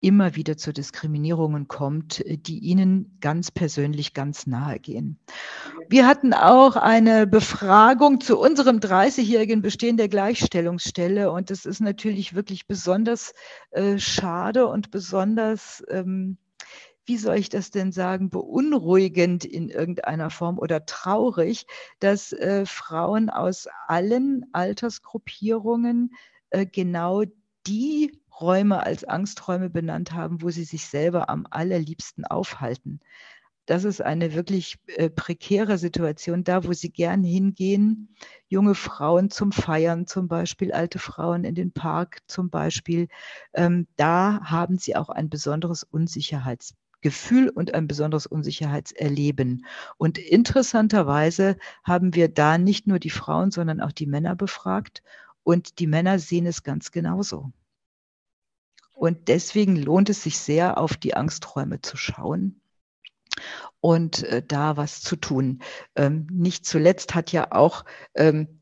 immer 0.00 0.34
wieder 0.34 0.56
zu 0.56 0.72
Diskriminierungen 0.72 1.68
kommt, 1.68 2.24
die 2.26 2.58
ihnen 2.58 3.18
ganz 3.20 3.50
persönlich 3.50 4.14
ganz 4.14 4.46
nahe 4.46 4.78
gehen. 4.78 5.18
wir 5.88 6.06
hatten 6.06 6.32
auch 6.32 6.76
eine 6.76 7.26
Befragung 7.26 8.20
zu 8.20 8.38
unserem 8.38 8.78
30-jährigen 8.78 9.60
Bestehen 9.60 9.98
der 9.98 10.08
Gleichstellungsstelle 10.08 11.30
und 11.30 11.50
es 11.50 11.66
ist 11.66 11.80
natürlich 11.80 12.34
wirklich 12.34 12.66
besonders 12.66 13.34
äh, 13.72 13.98
schade 13.98 14.66
und 14.68 14.90
besonders 14.90 15.84
ähm, 15.88 16.38
wie 17.06 17.16
soll 17.16 17.38
ich 17.38 17.48
das 17.48 17.72
denn 17.72 17.90
sagen, 17.90 18.30
beunruhigend 18.30 19.44
in 19.44 19.68
irgendeiner 19.68 20.30
Form 20.30 20.60
oder 20.60 20.86
traurig, 20.86 21.66
dass 21.98 22.32
äh, 22.32 22.64
Frauen 22.66 23.30
aus 23.30 23.66
allen 23.88 24.46
Altersgruppierungen 24.52 26.14
äh, 26.50 26.66
genau 26.66 27.24
die 27.66 28.20
Räume 28.40 28.82
als 28.84 29.04
Angsträume 29.04 29.70
benannt 29.70 30.12
haben, 30.12 30.42
wo 30.42 30.50
sie 30.50 30.64
sich 30.64 30.86
selber 30.86 31.28
am 31.28 31.46
allerliebsten 31.50 32.24
aufhalten. 32.24 33.00
Das 33.66 33.84
ist 33.84 34.00
eine 34.02 34.34
wirklich 34.34 34.78
äh, 34.86 35.10
prekäre 35.10 35.78
Situation, 35.78 36.42
da 36.42 36.64
wo 36.64 36.72
sie 36.72 36.90
gern 36.90 37.22
hingehen. 37.22 38.16
Junge 38.48 38.74
Frauen 38.74 39.30
zum 39.30 39.52
Feiern 39.52 40.06
zum 40.06 40.26
Beispiel, 40.26 40.72
alte 40.72 40.98
Frauen 40.98 41.44
in 41.44 41.54
den 41.54 41.72
Park 41.72 42.18
zum 42.26 42.50
Beispiel. 42.50 43.06
Ähm, 43.54 43.86
da 43.96 44.40
haben 44.42 44.78
sie 44.78 44.96
auch 44.96 45.08
ein 45.08 45.28
besonderes 45.28 45.84
Unsicherheits 45.84 46.74
Gefühl 47.02 47.48
und 47.48 47.72
ein 47.72 47.86
besonderes 47.86 48.26
Unsicherheitserleben. 48.26 49.64
Und 49.96 50.18
interessanterweise 50.18 51.56
haben 51.82 52.14
wir 52.14 52.28
da 52.28 52.58
nicht 52.58 52.86
nur 52.86 52.98
die 52.98 53.10
Frauen, 53.10 53.50
sondern 53.50 53.80
auch 53.80 53.92
die 53.92 54.06
Männer 54.06 54.36
befragt. 54.36 55.02
Und 55.42 55.78
die 55.78 55.86
Männer 55.86 56.18
sehen 56.18 56.46
es 56.46 56.62
ganz 56.62 56.90
genauso. 56.90 57.52
Und 58.92 59.28
deswegen 59.28 59.76
lohnt 59.76 60.10
es 60.10 60.22
sich 60.22 60.38
sehr, 60.38 60.78
auf 60.78 60.96
die 60.96 61.14
Angsträume 61.14 61.80
zu 61.80 61.96
schauen 61.96 62.60
und 63.80 64.22
äh, 64.24 64.42
da 64.46 64.76
was 64.76 65.00
zu 65.00 65.16
tun. 65.16 65.62
Ähm, 65.96 66.26
nicht 66.30 66.66
zuletzt 66.66 67.14
hat 67.14 67.32
ja 67.32 67.52
auch 67.52 67.84
ähm, 68.14 68.60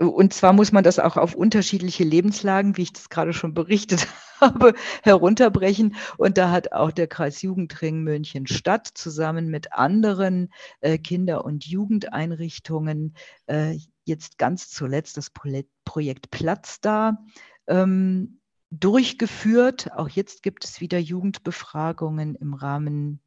und 0.00 0.34
zwar 0.34 0.52
muss 0.52 0.72
man 0.72 0.84
das 0.84 0.98
auch 0.98 1.16
auf 1.16 1.34
unterschiedliche 1.34 2.04
Lebenslagen, 2.04 2.76
wie 2.76 2.82
ich 2.82 2.92
das 2.92 3.08
gerade 3.08 3.32
schon 3.32 3.54
berichtet 3.54 4.08
habe, 4.40 4.74
herunterbrechen. 5.02 5.94
Und 6.18 6.38
da 6.38 6.50
hat 6.50 6.72
auch 6.72 6.90
der 6.90 7.06
Kreis 7.06 7.42
Jugendring 7.42 8.02
München 8.02 8.46
Stadt 8.46 8.88
zusammen 8.88 9.48
mit 9.48 9.72
anderen 9.72 10.52
äh, 10.80 10.98
Kinder- 10.98 11.44
und 11.44 11.66
Jugendeinrichtungen 11.66 13.14
äh, 13.46 13.78
jetzt 14.06 14.38
ganz 14.38 14.70
zuletzt 14.70 15.16
das 15.16 15.30
Projekt 15.30 16.30
Platz 16.30 16.80
da 16.80 17.18
ähm, 17.66 18.40
durchgeführt. 18.70 19.92
Auch 19.92 20.08
jetzt 20.08 20.42
gibt 20.42 20.64
es 20.64 20.80
wieder 20.80 20.98
Jugendbefragungen 20.98 22.34
im 22.34 22.54
Rahmen 22.54 23.20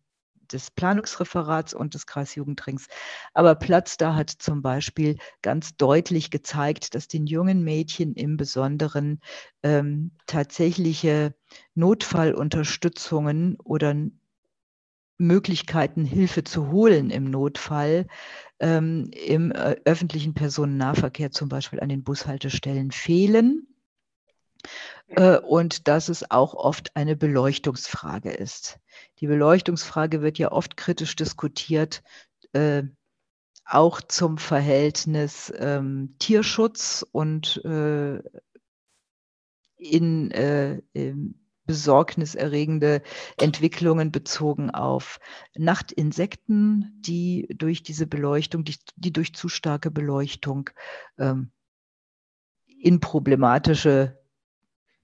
des 0.52 0.72
Planungsreferats 0.72 1.74
und 1.74 1.94
des 1.94 2.08
Kreisjugendrings. 2.08 2.88
Aber 3.34 3.56
Platz 3.56 3.98
da 3.98 4.16
hat 4.16 4.30
zum 4.30 4.62
Beispiel 4.62 5.18
ganz 5.42 5.76
deutlich 5.78 6.32
gezeigt, 6.32 6.96
dass 6.96 7.08
den 7.08 7.28
jungen 7.28 7.64
Mädchen 7.64 8.14
im 8.16 8.38
Besonderen 8.38 9.22
ähm, 9.64 10.12
tatsächliche 10.26 11.36
Notfallunterstützungen 11.76 13.58
oder 13.60 13.96
Möglichkeiten, 15.20 16.06
Hilfe 16.06 16.44
zu 16.44 16.72
holen 16.72 17.12
im 17.12 17.26
Notfall, 17.26 18.08
ähm, 18.60 19.12
im 19.12 19.52
äh, 19.52 19.76
öffentlichen 19.86 20.34
Personennahverkehr 20.34 21.32
zum 21.32 21.50
Beispiel 21.50 21.80
an 21.80 21.90
den 21.90 22.04
Bushaltestellen 22.04 22.92
fehlen. 22.92 23.68
Äh, 25.08 25.38
und 25.38 25.88
dass 25.88 26.10
es 26.10 26.30
auch 26.32 26.54
oft 26.54 26.96
eine 26.96 27.16
Beleuchtungsfrage 27.16 28.32
ist. 28.32 28.80
Die 29.20 29.28
Beleuchtungsfrage 29.28 30.22
wird 30.22 30.38
ja 30.38 30.52
oft 30.52 30.78
kritisch 30.78 31.16
diskutiert, 31.16 32.04
äh, 32.54 32.84
auch 33.66 34.02
zum 34.02 34.38
Verhältnis 34.38 35.54
ähm, 35.58 36.16
Tierschutz 36.20 37.06
und 37.12 37.64
äh, 37.66 38.22
in, 39.78 40.32
äh, 40.32 40.82
besorgniserregende 41.70 43.04
Entwicklungen 43.38 44.12
bezogen 44.12 44.72
auf 44.72 45.20
Nachtinsekten, 45.56 46.98
die 47.02 47.48
durch 47.56 47.84
diese 47.84 48.08
Beleuchtung, 48.08 48.64
die, 48.64 48.76
die 48.96 49.14
durch 49.14 49.36
zu 49.36 49.50
starke 49.50 49.92
Beleuchtung 49.92 50.72
ähm, 51.20 51.52
in 52.66 53.00
problematische 53.00 54.18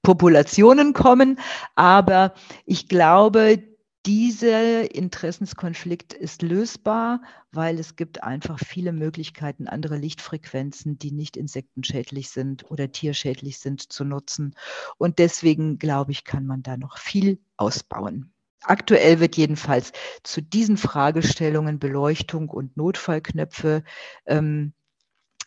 Populationen 0.01 0.93
kommen. 0.93 1.37
Aber 1.75 2.33
ich 2.65 2.87
glaube, 2.87 3.61
dieser 4.05 4.93
Interessenskonflikt 4.93 6.13
ist 6.13 6.41
lösbar, 6.41 7.21
weil 7.51 7.79
es 7.79 7.95
gibt 7.95 8.23
einfach 8.23 8.59
viele 8.59 8.93
Möglichkeiten, 8.93 9.67
andere 9.67 9.97
Lichtfrequenzen, 9.97 10.99
die 10.99 11.11
nicht 11.11 11.37
insektenschädlich 11.37 12.29
sind 12.29 12.69
oder 12.69 12.91
tierschädlich 12.91 13.59
sind, 13.59 13.91
zu 13.91 14.03
nutzen. 14.03 14.55
Und 14.97 15.17
deswegen, 15.17 15.79
glaube 15.79 16.11
ich, 16.11 16.23
kann 16.23 16.45
man 16.45 16.61
da 16.61 16.77
noch 16.77 16.97
viel 16.99 17.39
ausbauen. 17.57 18.31
Aktuell 18.61 19.19
wird 19.19 19.37
jedenfalls 19.37 19.91
zu 20.23 20.41
diesen 20.41 20.77
Fragestellungen 20.77 21.79
Beleuchtung 21.79 22.49
und 22.49 22.77
Notfallknöpfe 22.77 23.83
ähm, 24.25 24.73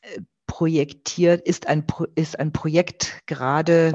äh, 0.03 0.21
projektiert, 0.47 1.47
ist 1.47 1.67
ein, 1.67 1.85
ist 2.15 2.39
ein 2.39 2.53
Projekt 2.53 3.23
gerade 3.27 3.93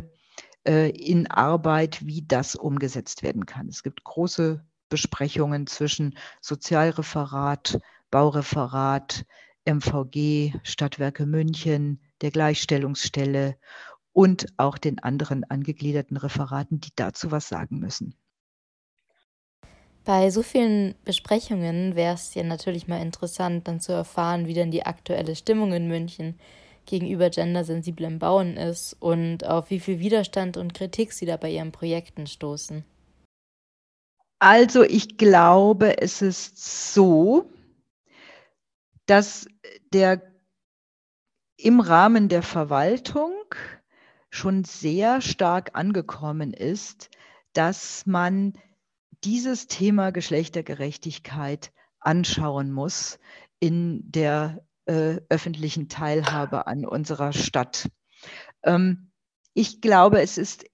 in 0.66 1.30
Arbeit, 1.30 2.06
wie 2.06 2.22
das 2.26 2.56
umgesetzt 2.56 3.22
werden 3.22 3.46
kann. 3.46 3.68
Es 3.68 3.84
gibt 3.84 4.04
große 4.04 4.64
Besprechungen 4.90 5.68
zwischen 5.68 6.18
Sozialreferat, 6.40 7.80
Baureferat, 8.12 9.26
MVG, 9.66 10.54
Stadtwerke 10.64 11.26
München, 11.26 12.00
der 12.22 12.32
Gleichstellungsstelle 12.32 13.58
und 14.12 14.48
auch 14.58 14.78
den 14.78 15.00
anderen 15.00 15.44
angegliederten 15.44 16.18
Referaten, 16.18 16.80
die 16.80 16.92
dazu 16.96 17.32
was 17.32 17.48
sagen 17.48 17.80
müssen. 17.80 18.16
Bei 20.06 20.30
so 20.32 20.44
vielen 20.44 20.96
Besprechungen 21.06 21.96
wäre 21.96 22.14
es 22.14 22.34
ja 22.36 22.44
natürlich 22.44 22.88
mal 22.88 23.02
interessant, 23.02 23.68
dann 23.68 23.80
zu 23.80 23.94
erfahren, 23.94 24.48
wie 24.48 24.54
denn 24.54 24.70
die 24.70 24.86
aktuelle 24.86 25.36
Stimmung 25.36 25.72
in 25.74 25.88
München 25.88 26.38
gegenüber 26.86 27.30
gendersensiblem 27.30 28.20
Bauen 28.20 28.58
ist 28.58 28.96
und 29.00 29.46
auf 29.46 29.70
wie 29.70 29.80
viel 29.80 30.00
Widerstand 30.00 30.58
und 30.58 30.74
Kritik 30.74 31.14
sie 31.14 31.26
da 31.26 31.38
bei 31.38 31.50
ihren 31.50 31.72
Projekten 31.72 32.28
stoßen. 32.28 32.84
Also 34.40 34.84
ich 34.84 35.18
glaube, 35.18 36.02
es 36.02 36.22
ist 36.22 36.94
so, 36.94 37.50
dass 39.06 39.48
der 39.94 40.22
im 41.58 41.80
Rahmen 41.80 42.28
der 42.28 42.44
Verwaltung 42.44 43.34
schon 44.30 44.64
sehr 44.66 45.22
stark 45.22 45.72
angekommen 45.76 46.54
ist, 46.54 47.10
dass 47.54 48.06
man 48.06 48.54
dieses 49.24 49.68
Thema 49.68 50.12
Geschlechtergerechtigkeit 50.12 51.72
anschauen 52.00 52.72
muss 52.72 53.20
in 53.60 54.12
der 54.12 54.66
äh, 54.86 55.22
öffentlichen 55.30 55.90
Teilhabe 55.90 56.68
an 56.68 56.86
unserer 56.86 57.34
Stadt. 57.34 57.90
Ähm, 58.64 59.12
ich 59.54 59.82
glaube, 59.82 60.22
es 60.22 60.38
ist 60.38 60.66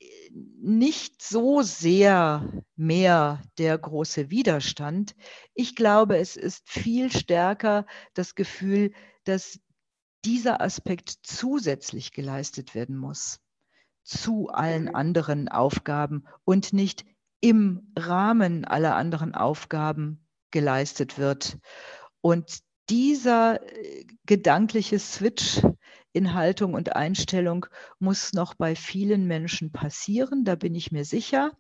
nicht 0.62 1.22
so 1.22 1.62
sehr 1.62 2.63
mehr 2.76 3.41
der 3.58 3.78
große 3.78 4.30
Widerstand. 4.30 5.15
Ich 5.54 5.76
glaube, 5.76 6.17
es 6.17 6.36
ist 6.36 6.69
viel 6.69 7.12
stärker 7.12 7.86
das 8.13 8.36
Gefühl, 8.36 8.93
dass 9.24 9.60
dieser 10.26 10.62
Aspekt 10.62 11.15
zusätzlich 11.24 12.12
geleistet 12.12 12.76
werden 12.76 12.98
muss 12.98 13.39
zu 14.04 14.50
allen 14.50 14.86
mhm. 14.86 14.95
anderen 14.95 15.50
Aufgaben 15.50 16.26
und 16.43 16.74
nicht 16.74 17.06
im 17.41 17.91
Rahmen 17.98 18.65
aller 18.65 18.95
anderen 18.95 19.36
Aufgaben 19.36 20.26
geleistet 20.52 21.17
wird. 21.17 21.58
Und 22.22 22.60
dieser 22.89 23.62
äh, 23.62 24.06
gedankliche 24.25 24.99
Switch 24.99 25.62
in 26.12 26.34
Haltung 26.34 26.73
und 26.73 26.95
Einstellung 26.95 27.67
muss 27.99 28.34
noch 28.34 28.56
bei 28.56 28.75
vielen 28.75 29.28
Menschen 29.28 29.71
passieren, 29.71 30.43
da 30.43 30.56
bin 30.56 30.73
ich 30.73 30.91
mir 30.91 31.06
sicher. 31.06 31.52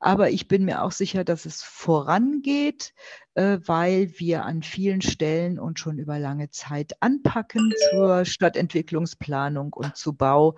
Aber 0.00 0.30
ich 0.30 0.48
bin 0.48 0.64
mir 0.64 0.82
auch 0.82 0.92
sicher, 0.92 1.24
dass 1.24 1.44
es 1.44 1.62
vorangeht, 1.62 2.94
äh, 3.34 3.58
weil 3.66 4.18
wir 4.18 4.46
an 4.46 4.62
vielen 4.62 5.02
Stellen 5.02 5.58
und 5.58 5.78
schon 5.78 5.98
über 5.98 6.18
lange 6.18 6.50
Zeit 6.50 6.94
anpacken 7.00 7.72
zur 7.90 8.24
Stadtentwicklungsplanung 8.24 9.74
und 9.74 9.96
zu 9.96 10.14
Bau. 10.14 10.56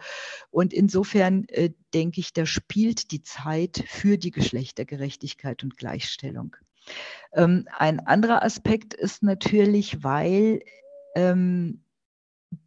Und 0.50 0.72
insofern 0.72 1.44
äh, 1.48 1.70
denke 1.92 2.20
ich, 2.20 2.32
da 2.32 2.46
spielt 2.46 3.10
die 3.10 3.22
Zeit 3.22 3.82
für 3.88 4.16
die 4.16 4.30
Geschlechtergerechtigkeit 4.30 5.64
und 5.64 5.76
Gleichstellung. 5.76 6.56
Ähm, 7.32 7.66
ein 7.76 8.00
anderer 8.00 8.42
Aspekt 8.42 8.94
ist 8.94 9.22
natürlich, 9.22 10.02
weil 10.02 10.60
ähm, 11.14 11.84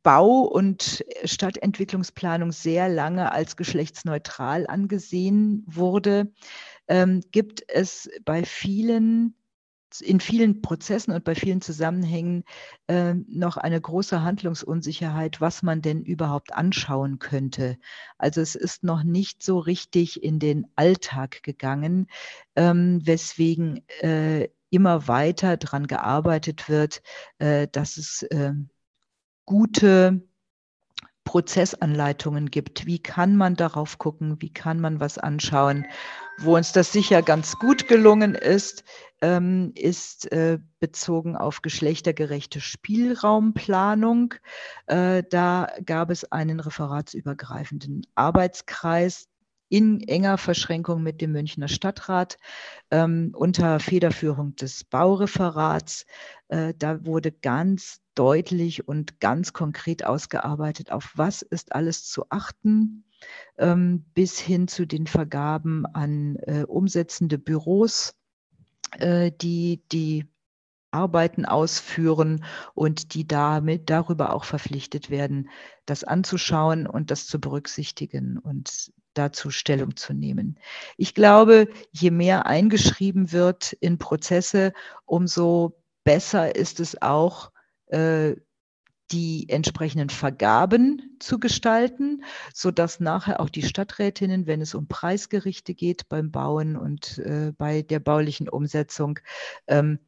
Bau- 0.01 0.41
und 0.43 1.03
Stadtentwicklungsplanung 1.25 2.51
sehr 2.51 2.87
lange 2.87 3.31
als 3.31 3.57
geschlechtsneutral 3.57 4.65
angesehen 4.67 5.63
wurde, 5.67 6.31
ähm, 6.87 7.21
gibt 7.31 7.63
es 7.67 8.09
bei 8.23 8.43
vielen 8.45 9.35
in 10.01 10.19
vielen 10.19 10.61
Prozessen 10.61 11.13
und 11.13 11.23
bei 11.23 11.35
vielen 11.35 11.61
Zusammenhängen 11.61 12.43
äh, 12.87 13.13
noch 13.13 13.57
eine 13.57 13.79
große 13.79 14.21
Handlungsunsicherheit, 14.21 15.41
was 15.41 15.63
man 15.63 15.81
denn 15.81 16.03
überhaupt 16.03 16.53
anschauen 16.53 17.19
könnte. 17.19 17.77
Also 18.17 18.41
es 18.41 18.55
ist 18.55 18.83
noch 18.83 19.03
nicht 19.03 19.43
so 19.43 19.59
richtig 19.59 20.23
in 20.23 20.39
den 20.39 20.67
Alltag 20.75 21.43
gegangen, 21.43 22.07
ähm, 22.55 23.05
weswegen 23.05 23.87
äh, 24.01 24.49
immer 24.69 25.07
weiter 25.07 25.57
daran 25.57 25.87
gearbeitet 25.87 26.67
wird, 26.69 27.01
äh, 27.37 27.67
dass 27.71 27.97
es 27.97 28.25
ähm, 28.31 28.69
gute 29.45 30.23
Prozessanleitungen 31.23 32.51
gibt. 32.51 32.85
Wie 32.85 32.99
kann 32.99 33.35
man 33.35 33.55
darauf 33.55 33.97
gucken? 33.97 34.41
Wie 34.41 34.51
kann 34.51 34.79
man 34.79 34.99
was 34.99 35.17
anschauen? 35.17 35.85
Wo 36.37 36.55
uns 36.55 36.73
das 36.73 36.91
sicher 36.91 37.21
ganz 37.21 37.57
gut 37.59 37.87
gelungen 37.87 38.35
ist, 38.35 38.83
ähm, 39.23 39.71
ist 39.75 40.29
äh, 40.33 40.59
bezogen 40.79 41.37
auf 41.37 41.61
geschlechtergerechte 41.61 42.59
Spielraumplanung. 42.59 44.33
Äh, 44.85 45.23
da 45.29 45.71
gab 45.85 46.11
es 46.11 46.29
einen 46.31 46.59
referatsübergreifenden 46.59 48.05
Arbeitskreis, 48.15 49.29
in 49.69 50.01
enger 50.01 50.37
Verschränkung 50.37 51.01
mit 51.01 51.19
dem 51.19 51.31
Münchner 51.31 51.67
Stadtrat 51.67 52.37
ähm, 52.91 53.31
unter 53.33 53.79
Federführung 53.79 54.55
des 54.55 54.83
Baureferats. 54.83 56.05
Äh, 56.49 56.73
da 56.77 57.03
wurde 57.05 57.31
ganz 57.31 58.01
deutlich 58.13 58.87
und 58.87 59.19
ganz 59.19 59.53
konkret 59.53 60.05
ausgearbeitet, 60.05 60.91
auf 60.91 61.13
was 61.15 61.41
ist 61.41 61.73
alles 61.73 62.05
zu 62.07 62.25
achten, 62.29 63.05
ähm, 63.57 64.05
bis 64.13 64.37
hin 64.37 64.67
zu 64.67 64.85
den 64.85 65.07
Vergaben 65.07 65.87
an 65.87 66.35
äh, 66.35 66.65
umsetzende 66.67 67.39
Büros, 67.39 68.15
äh, 68.99 69.31
die 69.31 69.81
die 69.91 70.25
Arbeiten 70.93 71.45
ausführen 71.45 72.45
und 72.75 73.13
die 73.15 73.27
damit 73.27 73.89
darüber 73.89 74.33
auch 74.33 74.43
verpflichtet 74.43 75.09
werden, 75.09 75.49
das 75.85 76.03
anzuschauen 76.03 76.87
und 76.87 77.11
das 77.11 77.25
zu 77.25 77.39
berücksichtigen 77.39 78.37
und 78.37 78.93
dazu 79.13 79.49
Stellung 79.49 79.95
zu 79.95 80.13
nehmen. 80.13 80.59
Ich 80.97 81.13
glaube, 81.13 81.67
je 81.91 82.11
mehr 82.11 82.45
eingeschrieben 82.45 83.31
wird 83.31 83.73
in 83.73 83.97
Prozesse, 83.97 84.73
umso 85.05 85.81
besser 86.03 86.55
ist 86.55 86.79
es 86.79 87.01
auch, 87.01 87.51
äh, 87.87 88.35
die 89.13 89.47
entsprechenden 89.47 90.09
Vergaben 90.09 91.15
zu 91.19 91.39
gestalten, 91.39 92.23
so 92.53 92.71
dass 92.71 92.99
nachher 92.99 93.39
auch 93.39 93.49
die 93.49 93.61
Stadträtinnen, 93.61 94.47
wenn 94.47 94.59
es 94.59 94.73
um 94.73 94.87
Preisgerichte 94.87 95.75
geht 95.75 96.09
beim 96.09 96.31
Bauen 96.31 96.75
und 96.75 97.19
äh, 97.19 97.53
bei 97.55 97.83
der 97.83 97.99
baulichen 97.99 98.49
Umsetzung, 98.49 99.19
ähm, 99.67 99.99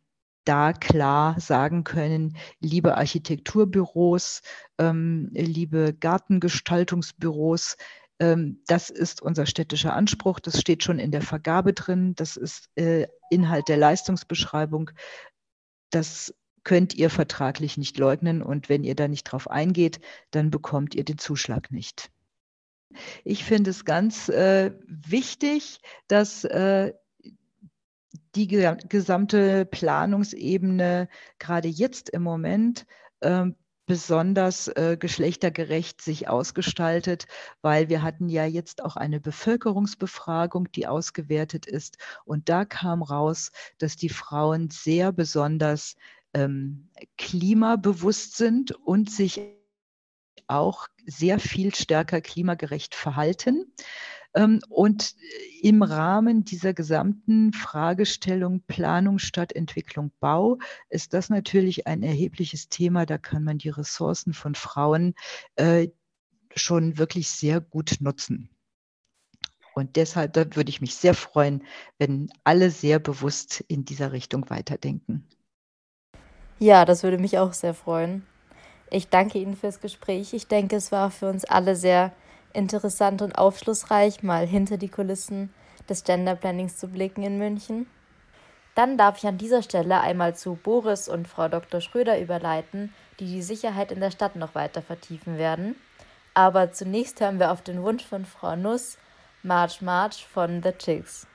da 0.43 0.73
klar 0.73 1.39
sagen 1.39 1.83
können, 1.83 2.35
liebe 2.59 2.97
Architekturbüros, 2.97 4.41
ähm, 4.79 5.29
liebe 5.33 5.93
Gartengestaltungsbüros, 5.93 7.77
ähm, 8.19 8.61
das 8.67 8.89
ist 8.89 9.21
unser 9.21 9.45
städtischer 9.45 9.93
Anspruch. 9.93 10.39
Das 10.39 10.59
steht 10.59 10.83
schon 10.83 10.99
in 10.99 11.11
der 11.11 11.21
Vergabe 11.21 11.73
drin. 11.73 12.15
Das 12.15 12.37
ist 12.37 12.69
äh, 12.75 13.07
Inhalt 13.29 13.67
der 13.67 13.77
Leistungsbeschreibung. 13.77 14.91
Das 15.91 16.33
könnt 16.65 16.93
ihr 16.95 17.09
vertraglich 17.09 17.77
nicht 17.77 17.97
leugnen 17.97 18.41
und 18.41 18.67
wenn 18.67 18.83
ihr 18.83 18.95
da 18.95 19.07
nicht 19.07 19.23
drauf 19.23 19.49
eingeht, 19.49 20.01
dann 20.31 20.49
bekommt 20.51 20.93
ihr 20.95 21.05
den 21.05 21.17
Zuschlag 21.17 21.71
nicht. 21.71 22.11
Ich 23.23 23.45
finde 23.45 23.69
es 23.69 23.85
ganz 23.85 24.27
äh, 24.27 24.71
wichtig, 24.85 25.79
dass 26.07 26.43
äh, 26.43 26.93
die 28.35 28.47
gesamte 28.47 29.65
Planungsebene 29.65 31.07
gerade 31.39 31.67
jetzt 31.69 32.09
im 32.09 32.23
Moment 32.23 32.85
äh, 33.21 33.45
besonders 33.85 34.67
äh, 34.67 34.97
geschlechtergerecht 34.99 36.01
sich 36.01 36.27
ausgestaltet, 36.27 37.25
weil 37.61 37.87
wir 37.89 38.01
hatten 38.01 38.29
ja 38.29 38.45
jetzt 38.45 38.83
auch 38.83 38.95
eine 38.95 39.19
Bevölkerungsbefragung, 39.19 40.71
die 40.71 40.87
ausgewertet 40.87 41.65
ist. 41.65 41.97
Und 42.25 42.49
da 42.49 42.65
kam 42.65 43.03
raus, 43.03 43.51
dass 43.77 43.95
die 43.95 44.09
Frauen 44.09 44.69
sehr 44.71 45.11
besonders 45.11 45.95
ähm, 46.35 46.89
klimabewusst 47.17 48.35
sind 48.35 48.71
und 48.71 49.09
sich 49.09 49.41
auch 50.47 50.87
sehr 51.05 51.39
viel 51.39 51.73
stärker 51.73 52.21
klimagerecht 52.21 52.93
verhalten. 52.93 53.73
Ähm, 54.35 54.59
und 54.69 55.15
im 55.61 55.81
Rahmen 55.81 56.43
dieser 56.43 56.73
gesamten 56.73 57.53
Fragestellung 57.53 58.61
Planung 58.67 59.17
statt 59.17 59.53
Entwicklung 59.53 60.11
Bau 60.19 60.59
ist 60.89 61.13
das 61.13 61.29
natürlich 61.29 61.87
ein 61.87 62.03
erhebliches 62.03 62.67
Thema. 62.67 63.05
Da 63.05 63.17
kann 63.17 63.43
man 63.43 63.57
die 63.57 63.69
Ressourcen 63.69 64.33
von 64.33 64.55
Frauen 64.55 65.15
äh, 65.55 65.87
schon 66.53 66.97
wirklich 66.97 67.29
sehr 67.29 67.61
gut 67.61 67.95
nutzen. 68.01 68.49
Und 69.73 69.95
deshalb 69.95 70.35
würde 70.35 70.69
ich 70.69 70.81
mich 70.81 70.95
sehr 70.95 71.13
freuen, 71.13 71.63
wenn 71.97 72.29
alle 72.43 72.71
sehr 72.71 72.99
bewusst 72.99 73.63
in 73.67 73.83
dieser 73.83 74.11
Richtung 74.11 74.49
weiterdenken. 74.49 75.27
Ja, 76.59 76.85
das 76.85 77.03
würde 77.03 77.17
mich 77.17 77.37
auch 77.37 77.53
sehr 77.53 77.73
freuen. 77.73 78.25
Ich 78.89 79.09
danke 79.09 79.39
Ihnen 79.39 79.57
fürs 79.57 79.81
Gespräch. 79.81 80.33
Ich 80.33 80.47
denke, 80.47 80.77
es 80.77 80.91
war 80.91 81.11
für 81.11 81.27
uns 81.27 81.43
alle 81.43 81.75
sehr 81.75 82.11
interessant 82.53 83.21
und 83.21 83.37
aufschlussreich, 83.37 84.23
mal 84.23 84.47
hinter 84.47 84.77
die 84.77 84.89
Kulissen 84.89 85.53
des 85.89 86.03
Gender 86.03 86.35
Plannings 86.35 86.77
zu 86.77 86.87
blicken 86.87 87.23
in 87.23 87.37
München. 87.37 87.87
Dann 88.73 88.97
darf 88.97 89.17
ich 89.17 89.27
an 89.27 89.37
dieser 89.37 89.63
Stelle 89.63 90.01
einmal 90.01 90.35
zu 90.35 90.55
Boris 90.55 91.07
und 91.07 91.27
Frau 91.27 91.47
Dr. 91.47 91.81
Schröder 91.81 92.19
überleiten, 92.19 92.93
die 93.19 93.25
die 93.25 93.41
Sicherheit 93.41 93.91
in 93.91 93.99
der 93.99 94.11
Stadt 94.11 94.35
noch 94.35 94.55
weiter 94.55 94.81
vertiefen 94.81 95.37
werden. 95.37 95.75
Aber 96.33 96.71
zunächst 96.71 97.21
hören 97.21 97.39
wir 97.39 97.51
auf 97.51 97.61
den 97.61 97.83
Wunsch 97.83 98.03
von 98.03 98.25
Frau 98.25 98.55
Nuss 98.55 98.97
March 99.43 99.81
March 99.81 100.25
von 100.25 100.61
The 100.63 100.71
Chicks. 100.71 101.27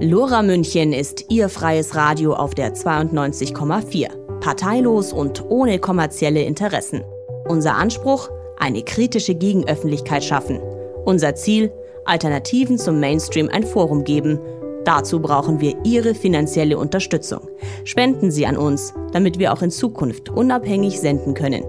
Lora 0.00 0.42
München 0.42 0.92
ist 0.92 1.24
Ihr 1.28 1.48
freies 1.48 1.96
Radio 1.96 2.34
auf 2.34 2.54
der 2.54 2.72
92,4. 2.72 4.38
Parteilos 4.38 5.12
und 5.12 5.44
ohne 5.48 5.80
kommerzielle 5.80 6.42
Interessen. 6.42 7.02
Unser 7.48 7.74
Anspruch? 7.74 8.30
Eine 8.58 8.84
kritische 8.84 9.34
Gegenöffentlichkeit 9.34 10.22
schaffen. 10.22 10.60
Unser 11.04 11.34
Ziel? 11.34 11.72
Alternativen 12.04 12.78
zum 12.78 13.00
Mainstream 13.00 13.48
ein 13.48 13.64
Forum 13.64 14.04
geben. 14.04 14.38
Dazu 14.84 15.20
brauchen 15.20 15.60
wir 15.60 15.74
Ihre 15.82 16.14
finanzielle 16.14 16.78
Unterstützung. 16.78 17.48
Spenden 17.82 18.30
Sie 18.30 18.46
an 18.46 18.56
uns, 18.56 18.94
damit 19.12 19.40
wir 19.40 19.52
auch 19.52 19.62
in 19.62 19.72
Zukunft 19.72 20.28
unabhängig 20.28 21.00
senden 21.00 21.34
können. 21.34 21.64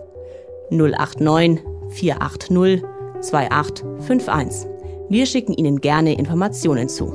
089 0.71 1.61
480 1.91 2.83
2851. 3.21 4.69
Wir 5.09 5.27
schicken 5.27 5.55
Ihnen 5.55 5.81
gerne 5.81 6.19
Informationen 6.19 6.89
zu. 6.89 7.07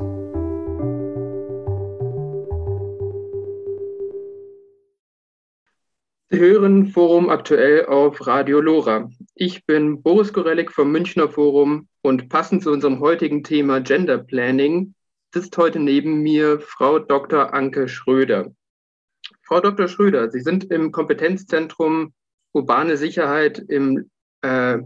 Sie 6.29 6.39
hören 6.39 6.87
Forum 6.87 7.29
aktuell 7.29 7.85
auf 7.85 8.25
Radio 8.25 8.59
Lora. 8.59 9.07
Ich 9.35 9.67
bin 9.67 10.01
Boris 10.01 10.33
Gorelik 10.33 10.71
vom 10.71 10.91
Münchner 10.91 11.29
Forum 11.29 11.87
und 12.01 12.27
passend 12.29 12.63
zu 12.63 12.71
unserem 12.71 12.99
heutigen 12.99 13.43
Thema 13.43 13.79
Gender 13.81 14.17
Planning 14.17 14.95
sitzt 15.31 15.55
heute 15.57 15.79
neben 15.79 16.23
mir 16.23 16.59
Frau 16.59 16.97
Dr. 16.97 17.53
Anke 17.53 17.87
Schröder. 17.87 18.51
Frau 19.41 19.59
Dr. 19.59 19.87
Schröder, 19.87 20.29
Sie 20.29 20.41
sind 20.41 20.65
im 20.71 20.91
Kompetenzzentrum 20.91 22.13
Urbane 22.53 22.97
Sicherheit 22.97 23.59
im 23.59 24.09
äh, 24.41 24.77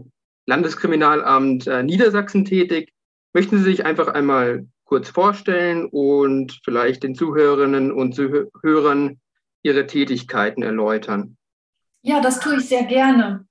Landeskriminalamt 0.46 1.66
äh, 1.66 1.82
Niedersachsen 1.82 2.44
tätig. 2.44 2.92
Möchten 3.34 3.58
Sie 3.58 3.64
sich 3.64 3.84
einfach 3.84 4.08
einmal 4.08 4.66
kurz 4.84 5.10
vorstellen 5.10 5.86
und 5.86 6.60
vielleicht 6.64 7.02
den 7.02 7.14
Zuhörerinnen 7.14 7.92
und 7.92 8.14
Zuhörern 8.14 9.20
Ihre 9.62 9.86
Tätigkeiten 9.86 10.62
erläutern? 10.62 11.36
Ja, 12.02 12.20
das 12.20 12.40
tue 12.40 12.56
ich 12.56 12.68
sehr 12.68 12.84
gerne. 12.84 13.46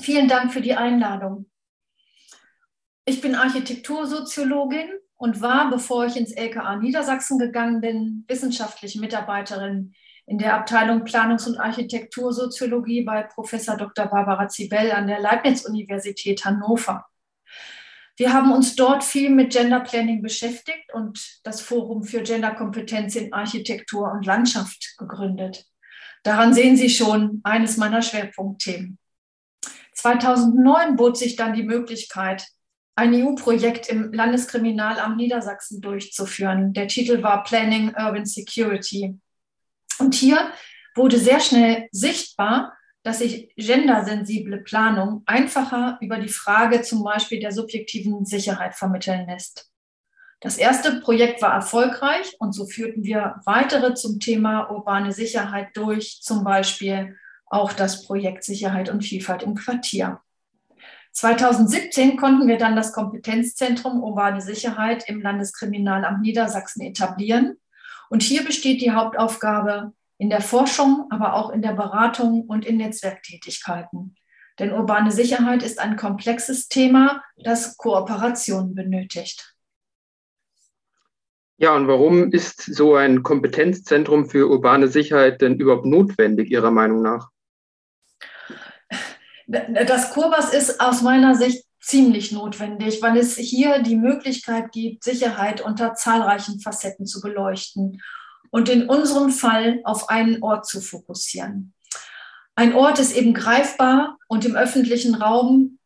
Vielen 0.00 0.26
Dank 0.26 0.52
für 0.52 0.60
die 0.60 0.74
Einladung. 0.74 1.46
Ich 3.04 3.20
bin 3.20 3.36
Architektursoziologin 3.36 4.88
und 5.16 5.40
war, 5.40 5.70
bevor 5.70 6.06
ich 6.06 6.16
ins 6.16 6.32
LKA 6.32 6.76
Niedersachsen 6.76 7.38
gegangen 7.38 7.80
bin, 7.80 8.24
wissenschaftliche 8.26 8.98
Mitarbeiterin 8.98 9.94
in 10.26 10.38
der 10.38 10.54
Abteilung 10.54 11.04
Planungs- 11.04 11.46
und 11.46 11.58
Architektursoziologie 11.58 13.02
bei 13.02 13.22
Professor 13.22 13.76
Dr. 13.76 14.06
Barbara 14.06 14.48
Zibel 14.48 14.92
an 14.92 15.06
der 15.06 15.20
Leibniz-Universität 15.20 16.44
Hannover. 16.44 17.04
Wir 18.16 18.32
haben 18.32 18.52
uns 18.52 18.76
dort 18.76 19.02
viel 19.02 19.28
mit 19.28 19.52
Gender 19.52 19.80
Planning 19.80 20.22
beschäftigt 20.22 20.92
und 20.92 21.40
das 21.42 21.60
Forum 21.60 22.04
für 22.04 22.22
Genderkompetenz 22.22 23.16
in 23.16 23.32
Architektur 23.32 24.10
und 24.12 24.24
Landschaft 24.24 24.94
gegründet. 24.98 25.66
Daran 26.22 26.54
sehen 26.54 26.76
Sie 26.76 26.90
schon 26.90 27.40
eines 27.42 27.76
meiner 27.76 28.02
Schwerpunktthemen. 28.02 28.98
2009 29.94 30.96
bot 30.96 31.18
sich 31.18 31.36
dann 31.36 31.54
die 31.54 31.64
Möglichkeit, 31.64 32.46
ein 32.96 33.12
EU-Projekt 33.12 33.88
im 33.88 34.12
Landeskriminalamt 34.12 35.16
Niedersachsen 35.16 35.80
durchzuführen. 35.80 36.72
Der 36.72 36.86
Titel 36.86 37.22
war 37.22 37.42
Planning 37.42 37.88
Urban 37.96 38.24
Security. 38.24 39.18
Und 39.98 40.14
hier 40.14 40.52
wurde 40.94 41.18
sehr 41.18 41.40
schnell 41.40 41.88
sichtbar, 41.92 42.72
dass 43.02 43.18
sich 43.18 43.52
gendersensible 43.56 44.58
Planung 44.58 45.22
einfacher 45.26 45.98
über 46.00 46.18
die 46.18 46.28
Frage 46.28 46.82
zum 46.82 47.04
Beispiel 47.04 47.38
der 47.38 47.52
subjektiven 47.52 48.24
Sicherheit 48.24 48.74
vermitteln 48.74 49.26
lässt. 49.28 49.70
Das 50.40 50.58
erste 50.58 51.00
Projekt 51.00 51.40
war 51.42 51.54
erfolgreich 51.54 52.36
und 52.38 52.52
so 52.52 52.66
führten 52.66 53.02
wir 53.02 53.40
weitere 53.44 53.94
zum 53.94 54.20
Thema 54.20 54.70
urbane 54.70 55.12
Sicherheit 55.12 55.68
durch, 55.74 56.20
zum 56.22 56.44
Beispiel 56.44 57.16
auch 57.46 57.72
das 57.72 58.04
Projekt 58.06 58.44
Sicherheit 58.44 58.90
und 58.90 59.02
Vielfalt 59.02 59.42
im 59.42 59.54
Quartier. 59.54 60.20
2017 61.12 62.16
konnten 62.16 62.48
wir 62.48 62.58
dann 62.58 62.74
das 62.74 62.92
Kompetenzzentrum 62.92 64.02
Urbane 64.02 64.40
Sicherheit 64.40 65.08
im 65.08 65.22
Landeskriminalamt 65.22 66.20
Niedersachsen 66.20 66.82
etablieren. 66.82 67.56
Und 68.14 68.22
hier 68.22 68.44
besteht 68.44 68.80
die 68.80 68.92
Hauptaufgabe 68.92 69.92
in 70.18 70.30
der 70.30 70.40
Forschung, 70.40 71.08
aber 71.10 71.34
auch 71.34 71.50
in 71.50 71.62
der 71.62 71.72
Beratung 71.72 72.42
und 72.42 72.64
in 72.64 72.76
Netzwerktätigkeiten. 72.76 74.14
Denn 74.60 74.72
urbane 74.72 75.10
Sicherheit 75.10 75.64
ist 75.64 75.80
ein 75.80 75.96
komplexes 75.96 76.68
Thema, 76.68 77.24
das 77.36 77.76
Kooperation 77.76 78.76
benötigt. 78.76 79.56
Ja, 81.56 81.74
und 81.74 81.88
warum 81.88 82.30
ist 82.30 82.62
so 82.62 82.94
ein 82.94 83.24
Kompetenzzentrum 83.24 84.30
für 84.30 84.48
urbane 84.48 84.86
Sicherheit 84.86 85.40
denn 85.40 85.58
überhaupt 85.58 85.86
notwendig, 85.86 86.52
Ihrer 86.52 86.70
Meinung 86.70 87.02
nach? 87.02 87.30
Das 89.48 90.12
Kurbas 90.12 90.54
ist 90.54 90.80
aus 90.80 91.02
meiner 91.02 91.34
Sicht 91.34 91.63
ziemlich 91.84 92.32
notwendig, 92.32 93.02
weil 93.02 93.18
es 93.18 93.36
hier 93.36 93.80
die 93.82 93.96
Möglichkeit 93.96 94.72
gibt, 94.72 95.04
Sicherheit 95.04 95.60
unter 95.60 95.94
zahlreichen 95.94 96.60
Facetten 96.60 97.04
zu 97.04 97.20
beleuchten 97.20 98.00
und 98.50 98.70
in 98.70 98.88
unserem 98.88 99.30
Fall 99.30 99.80
auf 99.84 100.08
einen 100.08 100.42
Ort 100.42 100.66
zu 100.66 100.80
fokussieren. 100.80 101.74
Ein 102.54 102.74
Ort 102.74 103.00
ist 103.00 103.14
eben 103.14 103.34
greifbar 103.34 104.16
und 104.28 104.46
im 104.46 104.56
öffentlichen 104.56 105.14
Raum, 105.14 105.78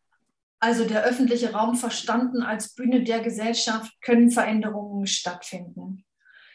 also 0.61 0.84
der 0.84 1.02
öffentliche 1.02 1.52
Raum 1.52 1.74
verstanden 1.74 2.42
als 2.42 2.74
Bühne 2.74 3.02
der 3.02 3.20
Gesellschaft, 3.20 3.90
können 4.00 4.30
Veränderungen 4.30 5.06
stattfinden. 5.06 6.04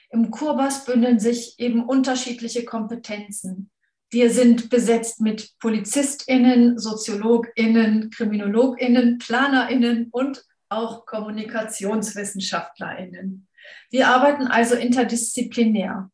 Im 0.10 0.32
Kurbas 0.32 0.86
bündeln 0.86 1.20
sich 1.20 1.56
eben 1.58 1.84
unterschiedliche 1.84 2.64
Kompetenzen. 2.64 3.72
Wir 4.14 4.32
sind 4.32 4.70
besetzt 4.70 5.20
mit 5.22 5.58
PolizistInnen, 5.58 6.78
SoziologInnen, 6.78 8.12
KriminologInnen, 8.12 9.18
PlanerInnen 9.18 10.10
und 10.12 10.46
auch 10.70 11.08
KommunikationswissenschaftlerInnen. 11.08 13.48
Wir 13.90 14.10
arbeiten 14.10 14.46
also 14.46 14.76
interdisziplinär. 14.76 16.12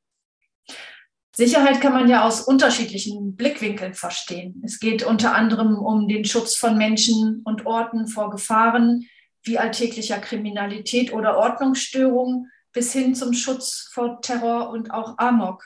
Sicherheit 1.35 1.81
kann 1.81 1.91
man 1.91 2.07
ja 2.07 2.23
aus 2.23 2.39
unterschiedlichen 2.39 3.35
Blickwinkeln 3.35 3.93
verstehen. 3.93 4.61
Es 4.63 4.79
geht 4.79 5.03
unter 5.03 5.35
anderem 5.35 5.77
um 5.77 6.07
den 6.07 6.23
Schutz 6.23 6.55
von 6.55 6.77
Menschen 6.77 7.41
und 7.43 7.65
Orten 7.65 8.07
vor 8.07 8.29
Gefahren 8.29 9.09
wie 9.43 9.59
alltäglicher 9.59 10.19
Kriminalität 10.19 11.11
oder 11.11 11.37
Ordnungsstörung 11.37 12.47
bis 12.71 12.93
hin 12.93 13.13
zum 13.13 13.33
Schutz 13.33 13.89
vor 13.91 14.21
Terror 14.21 14.69
und 14.69 14.91
auch 14.91 15.17
Amok. 15.17 15.65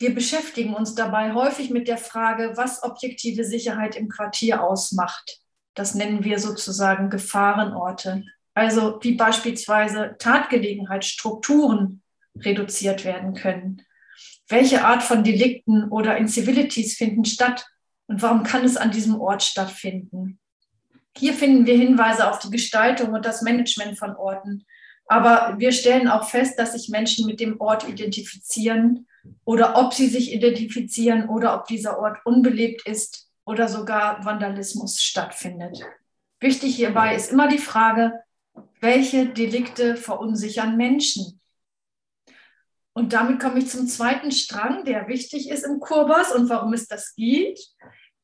Wir 0.00 0.14
beschäftigen 0.14 0.74
uns 0.74 0.94
dabei 0.94 1.34
häufig 1.34 1.70
mit 1.70 1.88
der 1.88 1.98
Frage, 1.98 2.52
was 2.54 2.84
objektive 2.84 3.44
Sicherheit 3.44 3.96
im 3.96 4.08
Quartier 4.08 4.62
ausmacht. 4.62 5.40
Das 5.74 5.94
nennen 5.94 6.22
wir 6.22 6.38
sozusagen 6.38 7.10
Gefahrenorte. 7.10 8.24
Also 8.54 8.98
wie 9.02 9.14
beispielsweise 9.14 10.16
Tatgelegenheitsstrukturen 10.18 12.02
reduziert 12.38 13.04
werden 13.04 13.34
können. 13.34 13.82
Welche 14.48 14.84
Art 14.84 15.02
von 15.02 15.24
Delikten 15.24 15.88
oder 15.88 16.16
Incivilities 16.16 16.96
finden 16.96 17.24
statt 17.24 17.66
und 18.06 18.22
warum 18.22 18.44
kann 18.44 18.64
es 18.64 18.76
an 18.76 18.92
diesem 18.92 19.20
Ort 19.20 19.42
stattfinden? 19.42 20.38
Hier 21.16 21.34
finden 21.34 21.66
wir 21.66 21.76
Hinweise 21.76 22.30
auf 22.30 22.38
die 22.38 22.50
Gestaltung 22.50 23.12
und 23.12 23.24
das 23.24 23.42
Management 23.42 23.98
von 23.98 24.14
Orten. 24.14 24.64
Aber 25.06 25.56
wir 25.58 25.72
stellen 25.72 26.06
auch 26.06 26.28
fest, 26.28 26.58
dass 26.58 26.72
sich 26.72 26.88
Menschen 26.88 27.26
mit 27.26 27.40
dem 27.40 27.60
Ort 27.60 27.88
identifizieren 27.88 29.06
oder 29.44 29.76
ob 29.76 29.94
sie 29.94 30.08
sich 30.08 30.32
identifizieren 30.32 31.28
oder 31.28 31.54
ob 31.54 31.66
dieser 31.66 31.98
Ort 31.98 32.18
unbelebt 32.24 32.86
ist 32.86 33.28
oder 33.44 33.68
sogar 33.68 34.24
Vandalismus 34.24 35.00
stattfindet. 35.00 35.80
Wichtig 36.40 36.76
hierbei 36.76 37.14
ist 37.14 37.32
immer 37.32 37.48
die 37.48 37.58
Frage, 37.58 38.12
welche 38.80 39.26
Delikte 39.26 39.96
verunsichern 39.96 40.76
Menschen? 40.76 41.40
Und 42.92 43.12
damit 43.12 43.40
komme 43.40 43.60
ich 43.60 43.68
zum 43.68 43.86
zweiten 43.86 44.32
Strang, 44.32 44.84
der 44.84 45.08
wichtig 45.08 45.50
ist 45.50 45.64
im 45.64 45.78
Kurbas 45.78 46.32
und 46.32 46.48
warum 46.48 46.72
es 46.72 46.88
das 46.88 47.14
gibt. 47.14 47.60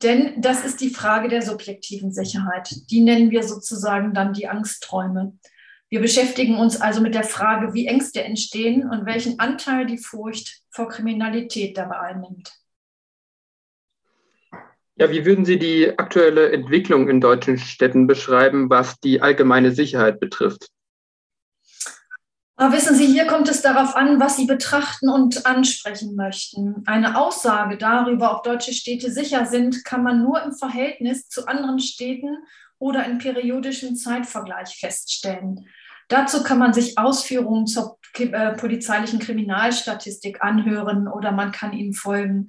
Denn 0.03 0.41
das 0.41 0.65
ist 0.65 0.81
die 0.81 0.91
Frage 0.91 1.29
der 1.29 1.43
subjektiven 1.43 2.13
Sicherheit. 2.13 2.69
Die 2.91 3.01
nennen 3.01 3.31
wir 3.31 3.45
sozusagen 3.45 4.15
dann 4.15 4.33
die 4.33 4.49
Angstträume. 4.49 5.39
Wir 5.89 6.01
beschäftigen 6.01 6.57
uns 6.57 6.81
also 6.81 7.01
mit 7.01 7.15
der 7.15 7.23
Frage, 7.23 7.73
wie 7.73 7.87
Ängste 7.87 8.25
entstehen 8.25 8.89
und 8.89 9.07
welchen 9.07 9.39
Anteil 9.39 9.87
die 9.87 9.99
Furcht 9.99 10.64
vor 10.75 10.89
Kriminalität 10.89 11.79
dabei 11.79 12.01
einnimmt. 12.01 12.53
Ja, 14.97 15.11
wie 15.11 15.25
würden 15.25 15.45
Sie 15.45 15.59
die 15.59 15.99
aktuelle 15.99 16.53
Entwicklung 16.53 17.09
in 17.09 17.21
deutschen 17.21 17.59
Städten 17.59 18.07
beschreiben, 18.07 18.71
was 18.71 19.01
die 19.01 19.23
allgemeine 19.23 19.73
Sicherheit 19.73 20.21
betrifft? 20.21 20.69
Aber 22.57 22.73
wissen 22.73 22.95
Sie, 22.95 23.07
hier 23.07 23.27
kommt 23.27 23.49
es 23.49 23.63
darauf 23.63 23.97
an, 23.97 24.21
was 24.21 24.37
Sie 24.37 24.47
betrachten 24.47 25.09
und 25.09 25.47
ansprechen 25.47 26.15
möchten. 26.15 26.85
Eine 26.87 27.19
Aussage 27.19 27.77
darüber, 27.77 28.37
ob 28.37 28.45
deutsche 28.45 28.73
Städte 28.73 29.11
sicher 29.11 29.47
sind, 29.47 29.85
kann 29.85 30.05
man 30.05 30.23
nur 30.23 30.41
im 30.43 30.53
Verhältnis 30.53 31.29
zu 31.29 31.49
anderen 31.49 31.81
Städten 31.81 32.39
oder 32.79 33.05
in 33.07 33.19
periodischem 33.19 33.97
Zeitvergleich 33.97 34.77
feststellen. 34.79 35.67
Dazu 36.09 36.43
kann 36.43 36.59
man 36.59 36.73
sich 36.73 36.99
Ausführungen 36.99 37.67
zur 37.67 37.99
äh, 38.19 38.53
polizeilichen 38.53 39.19
Kriminalstatistik 39.19 40.43
anhören 40.43 41.09
oder 41.09 41.33
man 41.33 41.53
kann 41.53 41.73
ihnen 41.73 41.95
folgen. 41.95 42.49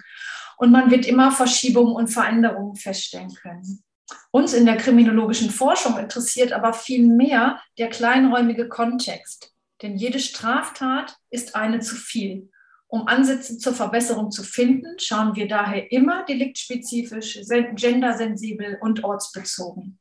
Und 0.58 0.72
man 0.72 0.92
wird 0.92 1.06
immer 1.06 1.32
Verschiebungen 1.32 1.96
und 1.96 2.08
Veränderungen 2.08 2.76
feststellen 2.76 3.34
können. 3.34 3.84
Uns 4.32 4.54
in 4.54 4.66
der 4.66 4.78
kriminologischen 4.78 5.50
Forschung 5.50 5.98
interessiert 5.98 6.54
aber 6.54 6.74
viel 6.74 7.06
mehr 7.06 7.60
der 7.78 7.90
kleinräumige 7.90 8.70
Kontext. 8.70 9.54
Denn 9.82 9.98
jede 9.98 10.20
Straftat 10.20 11.18
ist 11.30 11.56
eine 11.56 11.80
zu 11.80 11.96
viel. 11.96 12.50
Um 12.88 13.08
Ansätze 13.08 13.58
zur 13.58 13.74
Verbesserung 13.74 14.32
zu 14.32 14.44
finden, 14.44 14.98
schauen 15.00 15.36
wir 15.36 15.48
daher 15.48 15.92
immer 15.92 16.24
deliktspezifisch, 16.24 17.40
gendersensibel 17.76 18.78
und 18.82 19.04
ortsbezogen. 19.04 20.00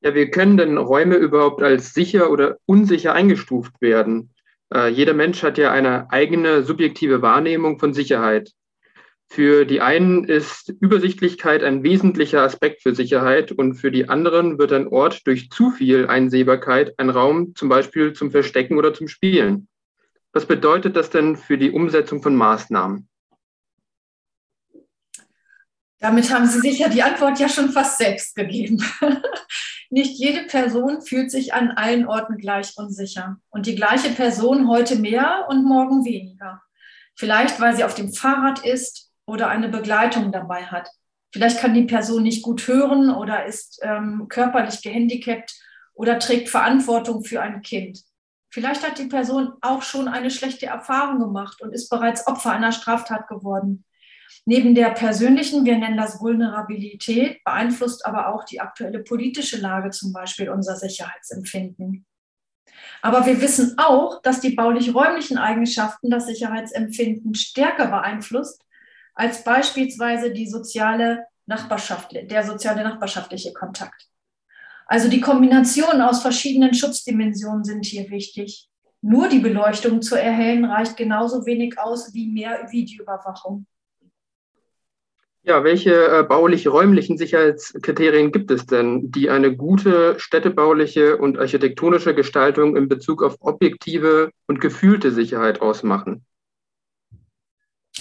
Ja, 0.00 0.14
wie 0.14 0.30
können 0.30 0.56
denn 0.56 0.78
Räume 0.78 1.16
überhaupt 1.16 1.62
als 1.62 1.92
sicher 1.92 2.30
oder 2.30 2.58
unsicher 2.66 3.14
eingestuft 3.14 3.80
werden? 3.80 4.30
Äh, 4.72 4.88
jeder 4.88 5.14
Mensch 5.14 5.42
hat 5.42 5.58
ja 5.58 5.72
eine 5.72 6.10
eigene 6.12 6.62
subjektive 6.62 7.20
Wahrnehmung 7.20 7.78
von 7.78 7.92
Sicherheit. 7.92 8.52
Für 9.30 9.66
die 9.66 9.80
einen 9.80 10.24
ist 10.24 10.72
Übersichtlichkeit 10.80 11.62
ein 11.62 11.82
wesentlicher 11.82 12.42
Aspekt 12.42 12.82
für 12.82 12.94
Sicherheit 12.94 13.52
und 13.52 13.74
für 13.74 13.90
die 13.90 14.08
anderen 14.08 14.58
wird 14.58 14.72
ein 14.72 14.88
Ort 14.88 15.26
durch 15.26 15.50
zu 15.50 15.70
viel 15.70 16.06
Einsehbarkeit 16.06 16.94
ein 16.98 17.10
Raum 17.10 17.54
zum 17.54 17.68
Beispiel 17.68 18.14
zum 18.14 18.30
Verstecken 18.30 18.78
oder 18.78 18.94
zum 18.94 19.08
Spielen. 19.08 19.68
Was 20.32 20.46
bedeutet 20.46 20.96
das 20.96 21.10
denn 21.10 21.36
für 21.36 21.58
die 21.58 21.72
Umsetzung 21.72 22.22
von 22.22 22.36
Maßnahmen? 22.36 23.07
Damit 26.00 26.32
haben 26.32 26.46
Sie 26.46 26.60
sicher 26.60 26.88
die 26.88 27.02
Antwort 27.02 27.40
ja 27.40 27.48
schon 27.48 27.70
fast 27.70 27.98
selbst 27.98 28.36
gegeben. 28.36 28.84
Nicht 29.90 30.18
jede 30.18 30.44
Person 30.44 31.02
fühlt 31.02 31.30
sich 31.30 31.54
an 31.54 31.72
allen 31.72 32.06
Orten 32.06 32.36
gleich 32.36 32.76
unsicher 32.76 33.38
und 33.50 33.66
die 33.66 33.74
gleiche 33.74 34.10
Person 34.10 34.68
heute 34.68 34.96
mehr 34.96 35.46
und 35.48 35.64
morgen 35.64 36.04
weniger. 36.04 36.62
Vielleicht, 37.16 37.60
weil 37.60 37.74
sie 37.74 37.84
auf 37.84 37.94
dem 37.94 38.12
Fahrrad 38.12 38.64
ist 38.64 39.10
oder 39.26 39.48
eine 39.48 39.68
Begleitung 39.68 40.30
dabei 40.30 40.66
hat. 40.66 40.88
Vielleicht 41.32 41.58
kann 41.58 41.74
die 41.74 41.84
Person 41.84 42.22
nicht 42.22 42.42
gut 42.42 42.66
hören 42.68 43.10
oder 43.10 43.44
ist 43.44 43.80
ähm, 43.82 44.26
körperlich 44.28 44.82
gehandicapt 44.82 45.54
oder 45.94 46.18
trägt 46.18 46.48
Verantwortung 46.48 47.24
für 47.24 47.42
ein 47.42 47.62
Kind. 47.62 48.02
Vielleicht 48.50 48.86
hat 48.86 48.98
die 48.98 49.06
Person 49.06 49.52
auch 49.60 49.82
schon 49.82 50.08
eine 50.08 50.30
schlechte 50.30 50.66
Erfahrung 50.66 51.18
gemacht 51.18 51.60
und 51.60 51.72
ist 51.72 51.88
bereits 51.88 52.26
Opfer 52.26 52.52
einer 52.52 52.72
Straftat 52.72 53.28
geworden. 53.28 53.84
Neben 54.48 54.74
der 54.74 54.88
persönlichen, 54.92 55.66
wir 55.66 55.76
nennen 55.76 55.98
das 55.98 56.22
Vulnerabilität, 56.22 57.44
beeinflusst 57.44 58.06
aber 58.06 58.32
auch 58.32 58.44
die 58.44 58.62
aktuelle 58.62 59.00
politische 59.00 59.58
Lage 59.58 59.90
zum 59.90 60.14
Beispiel 60.14 60.48
unser 60.48 60.74
Sicherheitsempfinden. 60.74 62.06
Aber 63.02 63.26
wir 63.26 63.42
wissen 63.42 63.74
auch, 63.76 64.22
dass 64.22 64.40
die 64.40 64.54
baulich-räumlichen 64.54 65.36
Eigenschaften 65.36 66.08
das 66.08 66.28
Sicherheitsempfinden 66.28 67.34
stärker 67.34 67.88
beeinflusst 67.88 68.64
als 69.14 69.44
beispielsweise 69.44 70.32
die 70.32 70.48
soziale 70.48 71.26
Nachbarschaft, 71.44 72.12
der 72.14 72.42
soziale 72.42 72.84
nachbarschaftliche 72.84 73.52
Kontakt. 73.52 74.08
Also 74.86 75.10
die 75.10 75.20
Kombination 75.20 76.00
aus 76.00 76.22
verschiedenen 76.22 76.72
Schutzdimensionen 76.72 77.64
sind 77.64 77.84
hier 77.84 78.08
wichtig. 78.08 78.70
Nur 79.02 79.28
die 79.28 79.40
Beleuchtung 79.40 80.00
zu 80.00 80.16
erhellen 80.16 80.64
reicht 80.64 80.96
genauso 80.96 81.44
wenig 81.44 81.78
aus 81.78 82.14
wie 82.14 82.28
mehr 82.28 82.72
Videoüberwachung. 82.72 83.66
Ja, 85.48 85.64
welche 85.64 85.94
äh, 85.94 86.24
baulich-räumlichen 86.24 87.16
Sicherheitskriterien 87.16 88.32
gibt 88.32 88.50
es 88.50 88.66
denn, 88.66 89.10
die 89.10 89.30
eine 89.30 89.56
gute 89.56 90.20
städtebauliche 90.20 91.16
und 91.16 91.38
architektonische 91.38 92.14
Gestaltung 92.14 92.76
in 92.76 92.86
Bezug 92.86 93.22
auf 93.22 93.36
objektive 93.40 94.30
und 94.46 94.60
gefühlte 94.60 95.10
Sicherheit 95.10 95.62
ausmachen? 95.62 96.26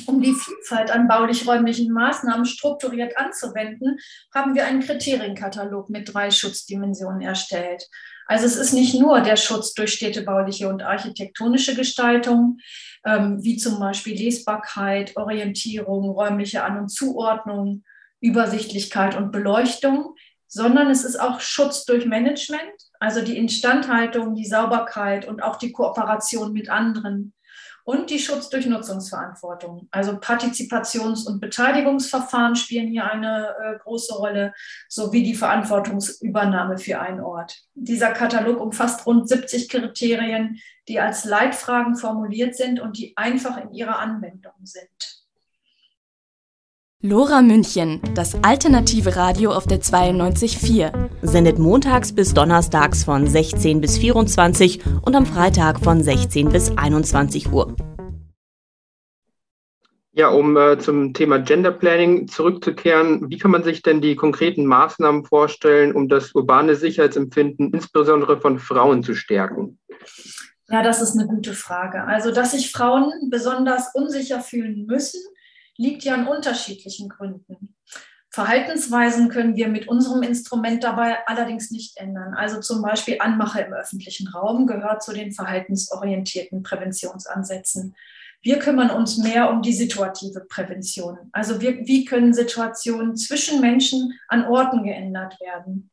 Um 0.07 0.21
die 0.21 0.33
Vielfalt 0.33 0.91
an 0.91 1.07
baulich-räumlichen 1.07 1.93
Maßnahmen 1.93 2.45
strukturiert 2.45 3.17
anzuwenden, 3.17 3.97
haben 4.35 4.53
wir 4.53 4.65
einen 4.65 4.81
Kriterienkatalog 4.81 5.89
mit 5.89 6.13
drei 6.13 6.31
Schutzdimensionen 6.31 7.21
erstellt. 7.21 7.87
Also 8.28 8.45
es 8.45 8.57
ist 8.57 8.73
nicht 8.73 8.99
nur 8.99 9.21
der 9.21 9.38
Schutz 9.38 9.73
durch 9.73 9.93
städtebauliche 9.93 10.67
und 10.67 10.84
architektonische 10.84 11.75
Gestaltung, 11.75 12.59
ähm, 13.05 13.41
wie 13.41 13.57
zum 13.57 13.80
Beispiel 13.80 14.15
Lesbarkeit, 14.15 15.15
Orientierung, 15.15 16.09
räumliche 16.09 16.63
An- 16.63 16.80
und 16.80 16.89
Zuordnung, 16.89 17.84
Übersichtlichkeit 18.19 19.15
und 19.15 19.32
Beleuchtung, 19.32 20.15
sondern 20.47 20.89
es 20.89 21.03
ist 21.03 21.19
auch 21.19 21.39
Schutz 21.39 21.86
durch 21.86 22.05
Management, 22.05 22.61
also 22.99 23.21
die 23.21 23.38
Instandhaltung, 23.38 24.36
die 24.36 24.45
Sauberkeit 24.45 25.28
und 25.28 25.41
auch 25.41 25.57
die 25.57 25.71
Kooperation 25.71 26.51
mit 26.51 26.69
anderen 26.69 27.34
und 27.88 28.09
die 28.09 28.19
Schutz 28.19 28.49
durch 28.49 28.65
Nutzungsverantwortung. 28.65 29.88
Also 29.91 30.11
Partizipations- 30.17 31.25
und 31.25 31.39
Beteiligungsverfahren 31.39 32.57
spielen 32.57 32.89
hier 32.89 33.09
eine 33.09 33.55
äh, 33.63 33.79
große 33.79 34.13
Rolle, 34.13 34.53
sowie 34.89 35.23
die 35.23 35.35
Verantwortungsübernahme 35.35 36.79
für 36.79 36.99
einen 36.99 37.21
Ort. 37.21 37.63
Dieser 37.75 38.11
Katalog 38.11 38.59
umfasst 38.59 39.05
rund 39.05 39.29
70 39.29 39.69
Kriterien, 39.69 40.59
die 40.89 40.99
als 40.99 41.23
Leitfragen 41.23 41.95
formuliert 41.95 42.57
sind 42.57 42.81
und 42.81 42.97
die 42.97 43.15
einfach 43.15 43.55
in 43.55 43.71
ihrer 43.71 43.99
Anwendung 43.99 44.51
sind. 44.63 45.16
Lora 47.03 47.43
München, 47.43 48.01
das 48.15 48.43
alternative 48.43 49.15
Radio 49.15 49.51
auf 49.51 49.67
der 49.67 49.81
92.4. 49.81 51.09
Sendet 51.21 51.59
montags 51.59 52.11
bis 52.11 52.33
donnerstags 52.33 53.03
von 53.03 53.27
16 53.27 53.79
bis 53.81 53.99
24 53.99 54.83
und 55.03 55.15
am 55.15 55.27
Freitag 55.27 55.79
von 55.79 56.01
16 56.01 56.49
bis 56.49 56.75
21 56.75 57.51
Uhr. 57.51 57.75
Ja, 60.13 60.29
um 60.29 60.57
äh, 60.57 60.79
zum 60.79 61.13
Thema 61.13 61.37
Gender 61.37 61.71
Planning 61.71 62.27
zurückzukehren, 62.27 63.29
wie 63.29 63.37
kann 63.37 63.51
man 63.51 63.63
sich 63.63 63.83
denn 63.83 64.01
die 64.01 64.15
konkreten 64.15 64.65
Maßnahmen 64.65 65.23
vorstellen, 65.23 65.93
um 65.93 66.09
das 66.09 66.33
urbane 66.33 66.73
Sicherheitsempfinden 66.73 67.73
insbesondere 67.73 68.41
von 68.41 68.57
Frauen 68.57 69.03
zu 69.03 69.13
stärken? 69.13 69.77
Ja, 70.67 70.81
das 70.81 71.03
ist 71.03 71.15
eine 71.15 71.27
gute 71.27 71.53
Frage. 71.53 72.05
Also, 72.05 72.31
dass 72.31 72.53
sich 72.53 72.71
Frauen 72.71 73.11
besonders 73.29 73.93
unsicher 73.93 74.41
fühlen 74.41 74.87
müssen, 74.87 75.21
liegt 75.78 76.03
ja 76.03 76.15
an 76.15 76.28
unterschiedlichen 76.28 77.09
Gründen. 77.09 77.75
Verhaltensweisen 78.30 79.30
können 79.30 79.55
wir 79.55 79.67
mit 79.67 79.88
unserem 79.88 80.21
Instrument 80.21 80.84
dabei 80.84 81.25
allerdings 81.25 81.71
nicht 81.71 81.97
ändern. 81.97 82.36
Also 82.36 82.59
zum 82.59 82.84
Beispiel 82.84 83.17
Anmache 83.19 83.61
im 83.61 83.73
öffentlichen 83.73 84.28
Raum 84.28 84.67
gehört 84.67 85.01
zu 85.01 85.11
den 85.13 85.32
verhaltensorientierten 85.32 86.61
Präventionsansätzen. 86.61 87.95
Wir 88.43 88.59
kümmern 88.59 88.91
uns 88.91 89.17
mehr 89.17 89.49
um 89.49 89.63
die 89.63 89.73
situative 89.73 90.41
Prävention. 90.41 91.17
Also 91.32 91.61
wir, 91.61 91.88
wie 91.88 92.05
können 92.05 92.34
Situationen 92.34 93.15
zwischen 93.15 93.59
Menschen 93.59 94.13
an 94.28 94.45
Orten 94.45 94.84
geändert 94.84 95.39
werden? 95.41 95.89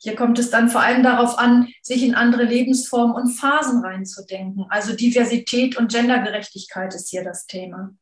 Hier 0.00 0.14
kommt 0.14 0.38
es 0.38 0.50
dann 0.50 0.68
vor 0.68 0.82
allem 0.82 1.02
darauf 1.02 1.38
an, 1.38 1.68
sich 1.82 2.04
in 2.04 2.14
andere 2.14 2.44
Lebensformen 2.44 3.16
und 3.16 3.30
Phasen 3.30 3.82
reinzudenken. 3.82 4.66
Also 4.68 4.94
Diversität 4.94 5.76
und 5.76 5.90
Gendergerechtigkeit 5.90 6.94
ist 6.94 7.08
hier 7.08 7.24
das 7.24 7.46
Thema. 7.46 7.94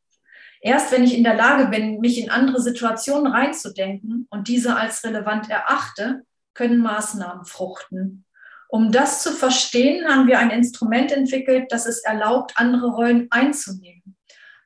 Erst 0.61 0.93
wenn 0.93 1.05
ich 1.05 1.17
in 1.17 1.25
der 1.25 1.35
Lage 1.35 1.67
bin, 1.67 2.01
mich 2.01 2.23
in 2.23 2.31
andere 2.31 2.61
Situationen 2.61 3.33
reinzudenken 3.33 4.27
und 4.31 4.49
diese 4.49 4.77
als 4.77 5.05
relevant 5.05 5.51
erachte, 5.51 6.23
können 6.55 6.79
Maßnahmen 6.79 7.45
fruchten. 7.45 8.25
Um 8.69 8.91
das 8.91 9.23
zu 9.23 9.33
verstehen, 9.33 10.09
haben 10.09 10.27
wir 10.27 10.39
ein 10.39 10.51
Instrument 10.51 11.13
entwickelt, 11.13 11.67
das 11.71 11.87
es 11.87 12.03
erlaubt, 12.03 12.55
andere 12.57 12.89
Rollen 12.89 13.29
einzunehmen. 13.31 14.17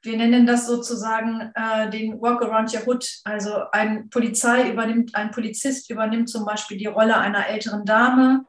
Wir 0.02 0.16
nennen 0.16 0.46
das 0.46 0.66
sozusagen 0.66 1.52
äh, 1.54 1.90
den 1.90 2.18
Work 2.22 2.42
Around 2.42 2.72
Your 2.72 2.86
Hood. 2.86 3.06
Also 3.24 3.64
ein 3.72 4.08
Polizei 4.08 4.70
übernimmt, 4.70 5.14
ein 5.14 5.30
Polizist 5.30 5.90
übernimmt 5.90 6.30
zum 6.30 6.46
Beispiel 6.46 6.78
die 6.78 6.86
Rolle 6.86 7.18
einer 7.18 7.48
älteren 7.48 7.84
Dame, 7.84 8.46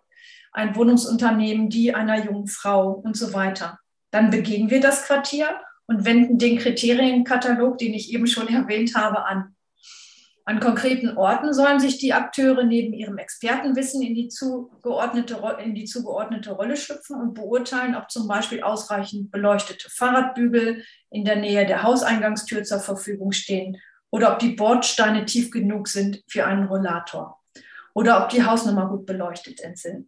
ein 0.54 0.76
Wohnungsunternehmen 0.76 1.70
die 1.70 1.94
einer 1.94 2.24
jungen 2.24 2.48
Frau 2.48 2.92
und 2.92 3.18
so 3.18 3.34
weiter. 3.34 3.80
Dann 4.12 4.30
begehen 4.30 4.70
wir 4.70 4.80
das 4.80 5.06
Quartier 5.06 5.60
und 5.92 6.06
wenden 6.06 6.38
den 6.38 6.58
Kriterienkatalog, 6.58 7.78
den 7.78 7.94
ich 7.94 8.14
eben 8.14 8.26
schon 8.26 8.48
erwähnt 8.48 8.96
habe, 8.96 9.26
an. 9.26 9.56
An 10.46 10.60
konkreten 10.62 11.18
Orten 11.18 11.54
sollen 11.54 11.82
sich 11.82 11.98
die 11.98 12.14
Akteure 12.14 12.64
neben 12.64 12.94
ihrem 12.94 13.18
Expertenwissen 13.18 14.02
in 14.02 14.16
die, 14.16 14.30
zugeordnete, 14.30 15.40
in 15.64 15.76
die 15.76 15.84
zugeordnete 15.84 16.52
Rolle 16.52 16.78
schlüpfen 16.78 17.20
und 17.20 17.34
beurteilen, 17.34 17.96
ob 17.96 18.10
zum 18.10 18.28
Beispiel 18.28 18.64
ausreichend 18.64 19.32
beleuchtete 19.32 19.90
Fahrradbügel 19.90 20.84
in 21.12 21.26
der 21.26 21.36
Nähe 21.36 21.66
der 21.66 21.84
Hauseingangstür 21.84 22.64
zur 22.64 22.80
Verfügung 22.80 23.34
stehen 23.34 23.78
oder 24.10 24.32
ob 24.32 24.40
die 24.40 24.54
Bordsteine 24.54 25.26
tief 25.26 25.52
genug 25.52 25.90
sind 25.90 26.24
für 26.28 26.46
einen 26.46 26.68
Rollator 26.68 27.38
oder 27.94 28.24
ob 28.24 28.30
die 28.30 28.44
Hausnummer 28.44 28.88
gut 28.88 29.06
beleuchtet 29.06 29.62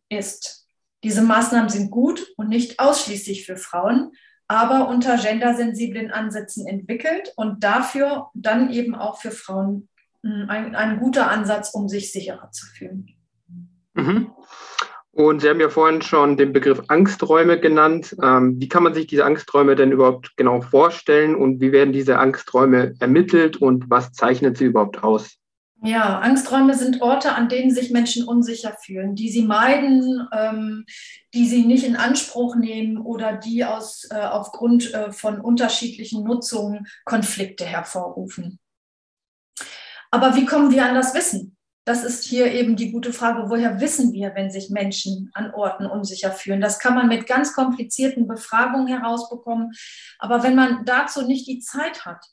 ist. 0.10 0.68
Diese 1.04 1.22
Maßnahmen 1.22 1.70
sind 1.70 1.92
gut 1.92 2.26
und 2.38 2.48
nicht 2.48 2.80
ausschließlich 2.80 3.46
für 3.46 3.58
Frauen, 3.58 4.14
aber 4.48 4.88
unter 4.89 5.18
gendersensiblen 5.18 6.12
Ansätzen 6.12 6.68
entwickelt 6.68 7.34
und 7.36 7.64
dafür 7.64 8.28
dann 8.34 8.72
eben 8.72 8.96
auch 8.96 9.20
für 9.20 9.32
Frauen 9.32 9.89
hm, 10.24 10.46
ein, 10.50 10.76
ein 10.76 11.00
guter 11.00 11.30
Ansatz, 11.30 11.72
um 11.74 11.88
sich 11.88 12.12
sicherer 12.12 12.52
zu 12.52 12.66
fühlen. 12.66 13.08
Mhm. 13.94 14.32
Und 15.12 15.41
Sie 15.41 15.50
haben 15.50 15.60
ja 15.60 15.70
vorhin 15.70 16.02
schon 16.02 16.38
den 16.38 16.54
Begriff 16.54 16.82
Angsträume 16.88 17.60
genannt. 17.60 18.16
Ähm, 18.22 18.60
wie 18.60 18.68
kann 18.68 18.82
man 18.82 18.96
sich 18.96 19.06
diese 19.06 19.26
Angsträume 19.26 19.76
denn 19.76 19.91
überhaupt 19.91 20.36
genau 20.38 20.62
vorstellen 20.62 21.36
und 21.36 21.62
wie 21.62 21.72
werden 21.72 21.94
diese 21.94 22.18
Angsträume 22.18 22.96
ermittelt 23.00 23.58
und 23.58 23.91
was 23.91 24.12
zeichnet 24.14 24.58
sie 24.58 24.66
überhaupt 24.66 25.04
aus? 25.04 25.38
Ja, 25.86 26.20
Angsträume 26.20 26.76
sind 26.76 27.02
Orte, 27.02 27.34
an 27.34 27.50
denen 27.50 27.70
sich 27.70 27.92
Menschen 27.92 28.26
unsicher 28.26 28.78
fühlen, 28.82 29.16
die 29.16 29.30
sie 29.30 29.44
meiden, 29.44 30.26
ähm, 30.32 30.86
die 31.34 31.46
sie 31.46 31.66
nicht 31.66 31.84
in 31.84 31.98
Anspruch 31.98 32.56
nehmen 32.56 32.98
oder 32.98 33.34
die 33.36 33.66
aus, 33.66 34.08
äh, 34.10 34.16
aufgrund 34.16 34.94
äh, 34.94 35.12
von 35.12 35.42
unterschiedlichen 35.42 36.24
Nutzungen 36.24 36.88
Konflikte 37.04 37.66
hervorrufen. 37.66 38.60
Aber 40.10 40.38
wie 40.38 40.46
kommen 40.46 40.72
wir 40.72 40.86
an 40.86 40.96
das 40.96 41.14
Wissen? 41.16 41.58
Das 41.86 42.06
ist 42.06 42.24
hier 42.24 42.54
eben 42.54 42.78
die 42.78 42.94
gute 42.94 43.12
Frage, 43.12 43.50
woher 43.50 43.82
wissen 43.82 44.14
wir, 44.14 44.34
wenn 44.36 44.50
sich 44.50 44.70
Menschen 44.70 45.32
an 45.34 45.54
Orten 45.54 45.86
unsicher 45.86 46.32
fühlen? 46.32 46.62
Das 46.62 46.80
kann 46.80 46.96
man 46.96 47.10
mit 47.10 47.28
ganz 47.28 47.54
komplizierten 47.54 48.26
Befragungen 48.26 48.88
herausbekommen. 48.88 49.74
Aber 50.18 50.44
wenn 50.44 50.56
man 50.56 50.86
dazu 50.86 51.24
nicht 51.28 51.46
die 51.46 51.60
Zeit 51.60 52.06
hat, 52.06 52.24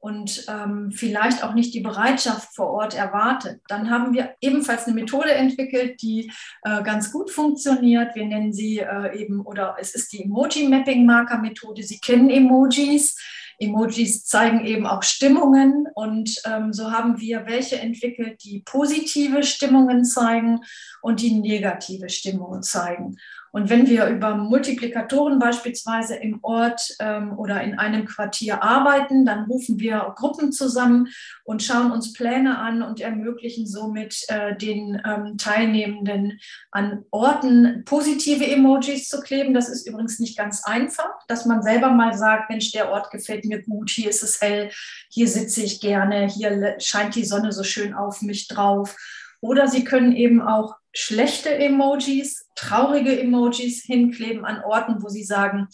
und 0.00 0.46
ähm, 0.48 0.92
vielleicht 0.92 1.42
auch 1.42 1.54
nicht 1.54 1.74
die 1.74 1.80
Bereitschaft 1.80 2.54
vor 2.54 2.68
Ort 2.68 2.94
erwartet. 2.94 3.60
Dann 3.68 3.90
haben 3.90 4.12
wir 4.12 4.34
ebenfalls 4.40 4.86
eine 4.86 4.94
Methode 4.94 5.32
entwickelt, 5.32 6.00
die 6.02 6.30
äh, 6.62 6.82
ganz 6.82 7.10
gut 7.12 7.30
funktioniert. 7.30 8.14
Wir 8.14 8.26
nennen 8.26 8.52
sie 8.52 8.78
äh, 8.78 9.20
eben, 9.20 9.40
oder 9.40 9.76
es 9.80 9.94
ist 9.94 10.12
die 10.12 10.24
Emoji-Mapping-Marker-Methode. 10.24 11.82
Sie 11.82 11.98
kennen 11.98 12.30
Emojis. 12.30 13.16
Emojis 13.60 14.24
zeigen 14.24 14.64
eben 14.64 14.86
auch 14.86 15.02
Stimmungen 15.02 15.88
und 15.94 16.40
ähm, 16.44 16.72
so 16.72 16.92
haben 16.92 17.18
wir 17.18 17.46
welche 17.46 17.80
entwickelt, 17.80 18.44
die 18.44 18.60
positive 18.60 19.42
Stimmungen 19.42 20.04
zeigen 20.04 20.60
und 21.02 21.20
die 21.20 21.40
negative 21.40 22.08
Stimmungen 22.08 22.62
zeigen. 22.62 23.16
Und 23.52 23.70
wenn 23.70 23.86
wir 23.86 24.06
über 24.08 24.36
Multiplikatoren 24.36 25.38
beispielsweise 25.38 26.16
im 26.16 26.38
Ort 26.42 26.94
ähm, 27.00 27.38
oder 27.38 27.62
in 27.62 27.78
einem 27.78 28.04
Quartier 28.04 28.62
arbeiten, 28.62 29.24
dann 29.24 29.44
rufen 29.44 29.78
wir 29.78 30.12
Gruppen 30.16 30.52
zusammen 30.52 31.08
und 31.44 31.62
schauen 31.62 31.90
uns 31.90 32.12
Pläne 32.12 32.58
an 32.58 32.82
und 32.82 33.00
ermöglichen 33.00 33.66
somit 33.66 34.24
äh, 34.28 34.56
den 34.56 35.00
ähm, 35.04 35.38
Teilnehmenden 35.38 36.38
an 36.70 37.04
Orten 37.10 37.84
positive 37.84 38.46
Emojis 38.46 39.08
zu 39.08 39.20
kleben. 39.20 39.54
Das 39.54 39.68
ist 39.68 39.86
übrigens 39.86 40.18
nicht 40.18 40.36
ganz 40.36 40.64
einfach, 40.64 41.10
dass 41.26 41.46
man 41.46 41.62
selber 41.62 41.90
mal 41.90 42.16
sagt, 42.16 42.50
Mensch, 42.50 42.72
der 42.72 42.90
Ort 42.90 43.10
gefällt 43.10 43.44
mir 43.44 43.62
gut, 43.62 43.90
hier 43.90 44.10
ist 44.10 44.22
es 44.22 44.40
hell, 44.40 44.70
hier 45.08 45.28
sitze 45.28 45.62
ich 45.62 45.80
gerne, 45.80 46.28
hier 46.28 46.76
scheint 46.78 47.14
die 47.14 47.24
Sonne 47.24 47.52
so 47.52 47.62
schön 47.62 47.94
auf 47.94 48.22
mich 48.22 48.48
drauf. 48.48 48.96
Oder 49.40 49.68
Sie 49.68 49.84
können 49.84 50.14
eben 50.14 50.40
auch 50.40 50.74
schlechte 50.92 51.54
Emojis, 51.54 52.48
traurige 52.56 53.20
Emojis 53.20 53.84
hinkleben 53.84 54.44
an 54.44 54.62
Orten, 54.64 55.02
wo 55.02 55.08
Sie 55.08 55.24
sagen, 55.24 55.68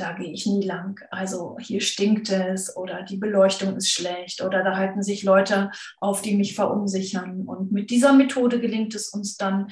da 0.00 0.12
gehe 0.12 0.32
ich 0.32 0.46
nie 0.46 0.64
lang. 0.64 0.98
Also 1.10 1.58
hier 1.60 1.80
stinkt 1.80 2.30
es 2.30 2.74
oder 2.74 3.02
die 3.02 3.18
Beleuchtung 3.18 3.76
ist 3.76 3.90
schlecht 3.90 4.42
oder 4.42 4.64
da 4.64 4.76
halten 4.76 5.02
sich 5.02 5.22
Leute 5.22 5.70
auf, 5.98 6.22
die 6.22 6.36
mich 6.36 6.54
verunsichern. 6.54 7.42
Und 7.46 7.70
mit 7.70 7.90
dieser 7.90 8.12
Methode 8.14 8.60
gelingt 8.60 8.94
es 8.94 9.10
uns 9.10 9.36
dann, 9.36 9.68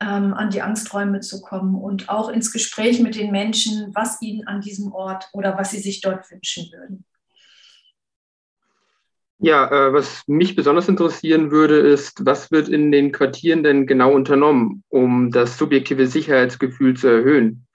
ähm, 0.00 0.34
an 0.34 0.50
die 0.50 0.62
Angsträume 0.62 1.20
zu 1.20 1.40
kommen 1.40 1.74
und 1.74 2.08
auch 2.08 2.28
ins 2.28 2.52
Gespräch 2.52 3.00
mit 3.00 3.14
den 3.14 3.30
Menschen, 3.30 3.92
was 3.94 4.20
ihnen 4.20 4.46
an 4.46 4.60
diesem 4.60 4.92
Ort 4.92 5.28
oder 5.32 5.56
was 5.56 5.70
sie 5.70 5.80
sich 5.80 6.00
dort 6.00 6.30
wünschen 6.30 6.70
würden. 6.72 7.04
Ja, 9.40 9.70
äh, 9.70 9.92
was 9.92 10.24
mich 10.26 10.56
besonders 10.56 10.88
interessieren 10.88 11.50
würde, 11.52 11.76
ist, 11.78 12.26
was 12.26 12.50
wird 12.50 12.68
in 12.68 12.90
den 12.90 13.12
Quartieren 13.12 13.62
denn 13.62 13.86
genau 13.86 14.12
unternommen, 14.12 14.82
um 14.88 15.30
das 15.30 15.56
subjektive 15.56 16.08
Sicherheitsgefühl 16.08 16.96
zu 16.96 17.06
erhöhen? 17.06 17.66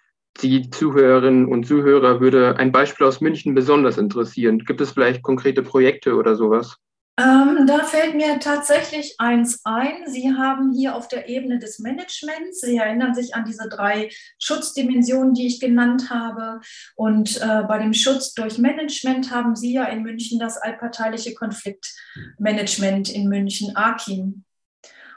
Die 0.42 0.70
Zuhörerinnen 0.70 1.46
und 1.48 1.66
Zuhörer 1.66 2.20
würde 2.20 2.58
ein 2.58 2.72
Beispiel 2.74 3.08
aus 3.08 3.22
München 3.22 3.54
besonders 3.54 3.98
interessieren. 3.98 4.60
Gibt 4.60 4.82
es 4.82 4.92
vielleicht 4.92 5.24
konkrete 5.24 5.64
Projekte 5.64 6.16
oder 6.16 6.36
sowas? 6.36 6.80
Ähm, 7.16 7.68
da 7.68 7.84
fällt 7.84 8.16
mir 8.16 8.40
tatsächlich 8.40 9.16
eins 9.20 9.62
ein. 9.66 10.08
Sie 10.08 10.34
haben 10.34 10.74
hier 10.74 10.96
auf 10.96 11.08
der 11.08 11.30
Ebene 11.30 11.60
des 11.60 11.78
Managements, 11.78 12.62
Sie 12.62 12.78
erinnern 12.78 13.14
sich 13.14 13.36
an 13.36 13.46
diese 13.46 13.70
drei 13.70 14.10
Schutzdimensionen, 14.40 15.36
die 15.36 15.46
ich 15.46 15.60
genannt 15.60 16.10
habe. 16.10 16.60
Und 16.96 17.40
äh, 17.40 17.64
bei 17.68 17.78
dem 17.78 17.94
Schutz 17.94 18.34
durch 18.34 18.58
Management 18.58 19.30
haben 19.30 19.56
Sie 19.56 19.74
ja 19.74 19.84
in 19.86 20.02
München 20.02 20.40
das 20.40 20.58
allparteiliche 20.58 21.36
Konfliktmanagement 21.36 23.10
in 23.10 23.30
München, 23.30 23.76
AKIM. 23.76 24.44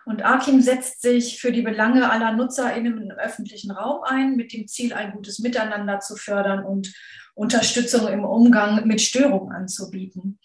Und 0.04 0.22
AKIM 0.22 0.60
setzt 0.60 1.00
sich 1.00 1.40
für 1.40 1.50
die 1.50 1.62
Belange 1.62 2.10
aller 2.10 2.32
NutzerInnen 2.32 3.00
im 3.00 3.10
öffentlichen 3.12 3.70
Raum 3.70 4.02
ein, 4.04 4.36
mit 4.36 4.52
dem 4.52 4.68
Ziel, 4.68 4.92
ein 4.92 5.12
gutes 5.12 5.38
Miteinander 5.38 6.00
zu 6.00 6.14
fördern 6.16 6.62
und 6.62 6.92
Unterstützung 7.34 8.06
im 8.08 8.24
Umgang 8.24 8.86
mit 8.86 9.00
Störungen 9.00 9.52
anzubieten. 9.52 10.38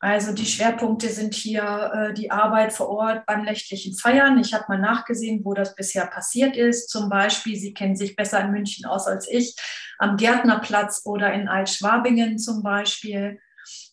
Also 0.00 0.32
die 0.32 0.46
Schwerpunkte 0.46 1.08
sind 1.08 1.34
hier 1.34 1.90
äh, 1.92 2.14
die 2.14 2.30
Arbeit 2.30 2.72
vor 2.72 2.88
Ort 2.88 3.26
beim 3.26 3.42
nächtlichen 3.42 3.96
Feiern. 3.96 4.38
Ich 4.38 4.54
habe 4.54 4.64
mal 4.68 4.78
nachgesehen, 4.78 5.44
wo 5.44 5.54
das 5.54 5.74
bisher 5.74 6.06
passiert 6.06 6.56
ist. 6.56 6.88
Zum 6.88 7.08
Beispiel, 7.08 7.56
Sie 7.56 7.74
kennen 7.74 7.96
sich 7.96 8.14
besser 8.14 8.40
in 8.40 8.52
München 8.52 8.86
aus 8.86 9.08
als 9.08 9.28
ich, 9.28 9.56
am 9.98 10.16
Gärtnerplatz 10.16 11.02
oder 11.04 11.32
in 11.32 11.48
Altschwabingen 11.48 12.38
zum 12.38 12.62
Beispiel. 12.62 13.40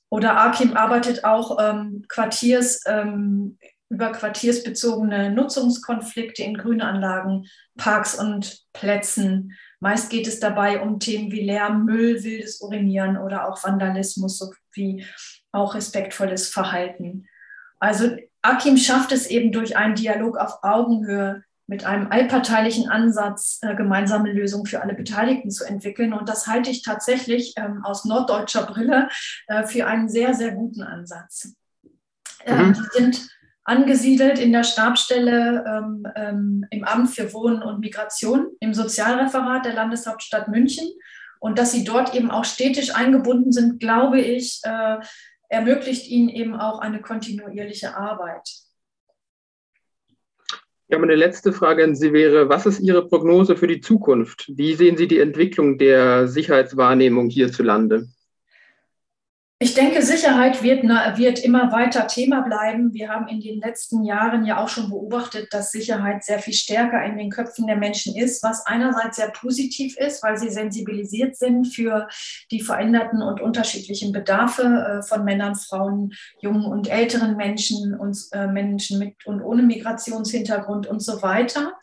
Oder 0.09 0.37
Akim 0.37 0.77
arbeitet 0.77 1.25
auch 1.25 1.57
ähm, 1.59 2.05
Quartiers, 2.07 2.83
ähm, 2.85 3.57
über 3.89 4.11
quartiersbezogene 4.11 5.31
Nutzungskonflikte 5.31 6.43
in 6.43 6.57
Grünanlagen, 6.57 7.47
Parks 7.77 8.19
und 8.19 8.63
Plätzen. 8.73 9.53
Meist 9.79 10.09
geht 10.09 10.27
es 10.27 10.39
dabei 10.39 10.81
um 10.81 10.99
Themen 10.99 11.31
wie 11.31 11.41
Lärm, 11.41 11.85
Müll, 11.85 12.23
wildes 12.23 12.61
Urinieren 12.61 13.17
oder 13.17 13.47
auch 13.47 13.63
Vandalismus 13.63 14.37
sowie 14.37 15.05
auch 15.55 15.75
respektvolles 15.75 16.49
Verhalten. 16.49 17.27
Also 17.79 18.17
Akim 18.41 18.77
schafft 18.77 19.11
es 19.11 19.27
eben 19.27 19.51
durch 19.51 19.75
einen 19.77 19.95
Dialog 19.95 20.37
auf 20.37 20.63
Augenhöhe 20.63 21.43
mit 21.67 21.83
einem 21.83 22.11
allparteilichen 22.11 22.89
Ansatz 22.89 23.59
äh, 23.61 23.75
gemeinsame 23.75 24.31
Lösungen 24.31 24.67
für 24.67 24.81
alle 24.81 24.93
Beteiligten 24.93 25.49
zu 25.49 25.65
entwickeln. 25.65 26.13
Und 26.13 26.29
das 26.29 26.45
halte 26.45 26.69
ich 26.69 26.83
tatsächlich 26.83 27.53
ähm, 27.57 27.83
aus 27.83 28.05
norddeutscher 28.05 28.67
Brille 28.67 29.09
äh, 29.47 29.65
für 29.65 29.87
einen 29.87 30.07
sehr, 30.07 30.35
sehr 30.35 30.51
guten 30.51 30.83
Ansatz. 30.83 31.55
Ähm, 32.45 32.67
mhm. 32.67 32.73
Die 32.73 32.99
sind 32.99 33.29
angesiedelt 33.63 34.37
in 34.37 34.51
der 34.51 34.63
Stabstelle 34.63 36.03
ähm, 36.15 36.67
im 36.69 36.83
Amt 36.83 37.09
für 37.09 37.33
Wohnen 37.33 37.63
und 37.63 37.79
Migration 37.79 38.45
im 38.59 38.75
Sozialreferat 38.75 39.65
der 39.65 39.73
Landeshauptstadt 39.73 40.47
München. 40.49 40.87
Und 41.39 41.57
dass 41.57 41.71
sie 41.71 41.83
dort 41.83 42.13
eben 42.13 42.29
auch 42.29 42.45
städtisch 42.45 42.93
eingebunden 42.93 43.51
sind, 43.51 43.79
glaube 43.79 44.21
ich, 44.21 44.61
äh, 44.63 44.97
ermöglicht 45.49 46.09
ihnen 46.09 46.29
eben 46.29 46.55
auch 46.55 46.79
eine 46.79 47.01
kontinuierliche 47.01 47.95
Arbeit. 47.95 48.49
Ja, 50.87 50.99
meine 50.99 51.15
letzte 51.15 51.51
Frage 51.51 51.83
an 51.83 51.95
Sie 51.95 52.13
wäre, 52.13 52.47
was 52.47 52.67
ist 52.67 52.79
Ihre 52.79 53.07
Prognose 53.07 53.57
für 53.57 53.67
die 53.67 53.81
Zukunft? 53.81 54.51
Wie 54.55 54.75
sehen 54.75 54.97
Sie 54.97 55.07
die 55.07 55.19
Entwicklung 55.19 55.79
der 55.79 56.27
Sicherheitswahrnehmung 56.27 57.29
hierzulande? 57.29 58.07
Ich 59.65 59.73
denke, 59.73 60.03
Sicherheit 60.03 60.61
wird, 60.61 60.83
wird, 60.83 61.43
immer 61.43 61.71
weiter 61.71 62.05
Thema 62.05 62.41
bleiben. 62.41 62.93
Wir 62.93 63.09
haben 63.09 63.27
in 63.27 63.41
den 63.41 63.59
letzten 63.59 64.03
Jahren 64.03 64.45
ja 64.45 64.63
auch 64.63 64.69
schon 64.69 64.91
beobachtet, 64.91 65.47
dass 65.49 65.71
Sicherheit 65.71 66.23
sehr 66.23 66.37
viel 66.37 66.53
stärker 66.53 67.03
in 67.03 67.17
den 67.17 67.31
Köpfen 67.31 67.65
der 67.65 67.75
Menschen 67.75 68.15
ist, 68.15 68.43
was 68.43 68.67
einerseits 68.67 69.15
sehr 69.15 69.31
positiv 69.31 69.97
ist, 69.97 70.21
weil 70.21 70.37
sie 70.37 70.51
sensibilisiert 70.51 71.35
sind 71.35 71.65
für 71.65 72.07
die 72.51 72.61
veränderten 72.61 73.23
und 73.23 73.41
unterschiedlichen 73.41 74.11
Bedarfe 74.11 74.99
äh, 74.99 75.01
von 75.01 75.25
Männern, 75.25 75.55
Frauen, 75.55 76.13
jungen 76.41 76.65
und 76.65 76.87
älteren 76.87 77.35
Menschen 77.35 77.95
und 77.99 78.19
äh, 78.33 78.45
Menschen 78.45 78.99
mit 78.99 79.25
und 79.25 79.41
ohne 79.41 79.63
Migrationshintergrund 79.63 80.85
und 80.85 81.01
so 81.01 81.23
weiter. 81.23 81.73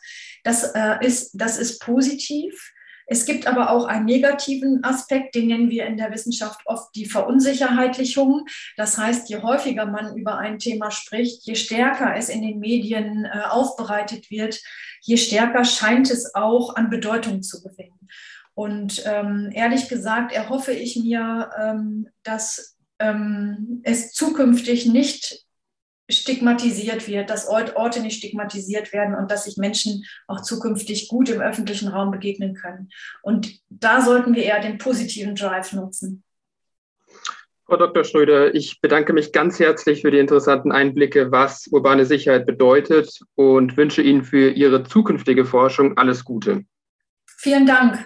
Das, 0.45 0.71
äh, 0.73 1.05
ist, 1.05 1.33
das 1.33 1.57
ist 1.59 1.81
positiv. 1.81 2.71
Es 3.07 3.25
gibt 3.25 3.47
aber 3.47 3.71
auch 3.71 3.85
einen 3.85 4.05
negativen 4.05 4.83
Aspekt, 4.83 5.35
den 5.35 5.47
nennen 5.47 5.69
wir 5.69 5.85
in 5.85 5.97
der 5.97 6.11
Wissenschaft 6.11 6.61
oft 6.65 6.95
die 6.95 7.05
Verunsicherheitlichung. 7.05 8.45
Das 8.77 8.97
heißt, 8.97 9.29
je 9.29 9.41
häufiger 9.41 9.85
man 9.85 10.15
über 10.15 10.37
ein 10.37 10.59
Thema 10.59 10.91
spricht, 10.91 11.45
je 11.45 11.55
stärker 11.55 12.15
es 12.15 12.29
in 12.29 12.41
den 12.41 12.59
Medien 12.59 13.25
äh, 13.25 13.41
aufbereitet 13.49 14.31
wird, 14.31 14.59
je 15.01 15.17
stärker 15.17 15.65
scheint 15.65 16.09
es 16.09 16.33
auch 16.35 16.75
an 16.75 16.89
Bedeutung 16.89 17.41
zu 17.41 17.61
gewinnen. 17.61 18.07
Und 18.55 19.03
ähm, 19.05 19.49
ehrlich 19.51 19.89
gesagt 19.89 20.31
erhoffe 20.31 20.73
ich 20.73 20.95
mir, 20.95 21.49
ähm, 21.59 22.07
dass 22.23 22.77
ähm, 22.99 23.81
es 23.83 24.13
zukünftig 24.13 24.85
nicht 24.85 25.43
stigmatisiert 26.09 27.07
wird, 27.07 27.29
dass 27.29 27.47
Orte 27.47 28.01
nicht 28.01 28.17
stigmatisiert 28.17 28.91
werden 28.93 29.15
und 29.15 29.31
dass 29.31 29.45
sich 29.45 29.57
Menschen 29.57 30.05
auch 30.27 30.41
zukünftig 30.41 31.07
gut 31.07 31.29
im 31.29 31.41
öffentlichen 31.41 31.87
Raum 31.87 32.11
begegnen 32.11 32.55
können. 32.55 32.89
Und 33.21 33.59
da 33.69 34.01
sollten 34.01 34.35
wir 34.35 34.43
eher 34.43 34.61
den 34.61 34.77
positiven 34.77 35.35
Drive 35.35 35.73
nutzen. 35.73 36.23
Frau 37.65 37.77
Dr. 37.77 38.03
Schröder, 38.03 38.53
ich 38.53 38.81
bedanke 38.81 39.13
mich 39.13 39.31
ganz 39.31 39.57
herzlich 39.59 40.01
für 40.01 40.11
die 40.11 40.19
interessanten 40.19 40.73
Einblicke, 40.73 41.31
was 41.31 41.67
urbane 41.67 42.05
Sicherheit 42.05 42.45
bedeutet 42.45 43.19
und 43.35 43.77
wünsche 43.77 44.01
Ihnen 44.01 44.23
für 44.23 44.51
Ihre 44.51 44.83
zukünftige 44.83 45.45
Forschung 45.45 45.97
alles 45.97 46.25
Gute. 46.25 46.65
Vielen 47.37 47.65
Dank. 47.65 48.05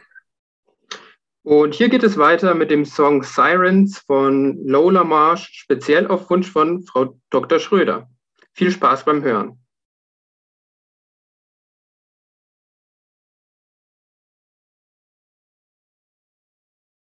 Und 1.48 1.76
hier 1.76 1.88
geht 1.88 2.04
es 2.04 2.18
weiter 2.18 2.56
mit 2.56 2.72
dem 2.72 2.84
Song 2.84 3.24
Sirens 3.24 4.00
von 4.00 4.58
Lola 4.66 5.06
Marsh, 5.06 5.50
speziell 5.54 6.06
auf 6.08 6.30
Wunsch 6.30 6.52
von 6.52 6.84
Frau 6.84 7.18
Dr. 7.30 7.60
Schröder. 7.60 8.10
Viel 8.52 8.70
Spaß 8.70 9.06
beim 9.06 9.24
Hören. 9.24 9.58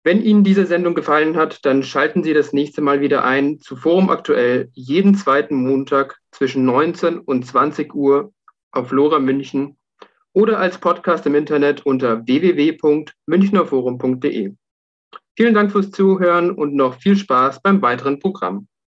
Wenn 0.05 0.21
Ihnen 0.21 0.45
diese 0.45 0.65
Sendung 0.65 0.95
gefallen 0.95 1.35
hat, 1.35 1.65
dann 1.65 1.83
schalten 1.83 2.23
Sie 2.23 2.33
das 2.33 2.53
nächste 2.53 2.79
Mal 2.79 3.01
wieder 3.01 3.25
ein 3.25 3.59
zu 3.59 3.75
Forum 3.75 4.09
Aktuell 4.09 4.69
jeden 4.73 5.15
zweiten 5.15 5.55
Montag 5.55 6.17
zwischen 6.31 6.63
19 6.63 7.19
und 7.19 7.45
20 7.45 7.93
Uhr 7.93 8.31
auf 8.71 8.91
Lora 8.91 9.19
München 9.19 9.78
oder 10.39 10.57
als 10.57 10.77
Podcast 10.77 11.25
im 11.25 11.35
Internet 11.35 11.85
unter 11.85 12.25
www.münchnerforum.de. 12.25 14.55
Vielen 15.35 15.53
Dank 15.53 15.73
fürs 15.73 15.91
Zuhören 15.91 16.51
und 16.51 16.73
noch 16.75 17.01
viel 17.01 17.17
Spaß 17.17 17.61
beim 17.61 17.81
weiteren 17.81 18.19
Programm. 18.19 18.69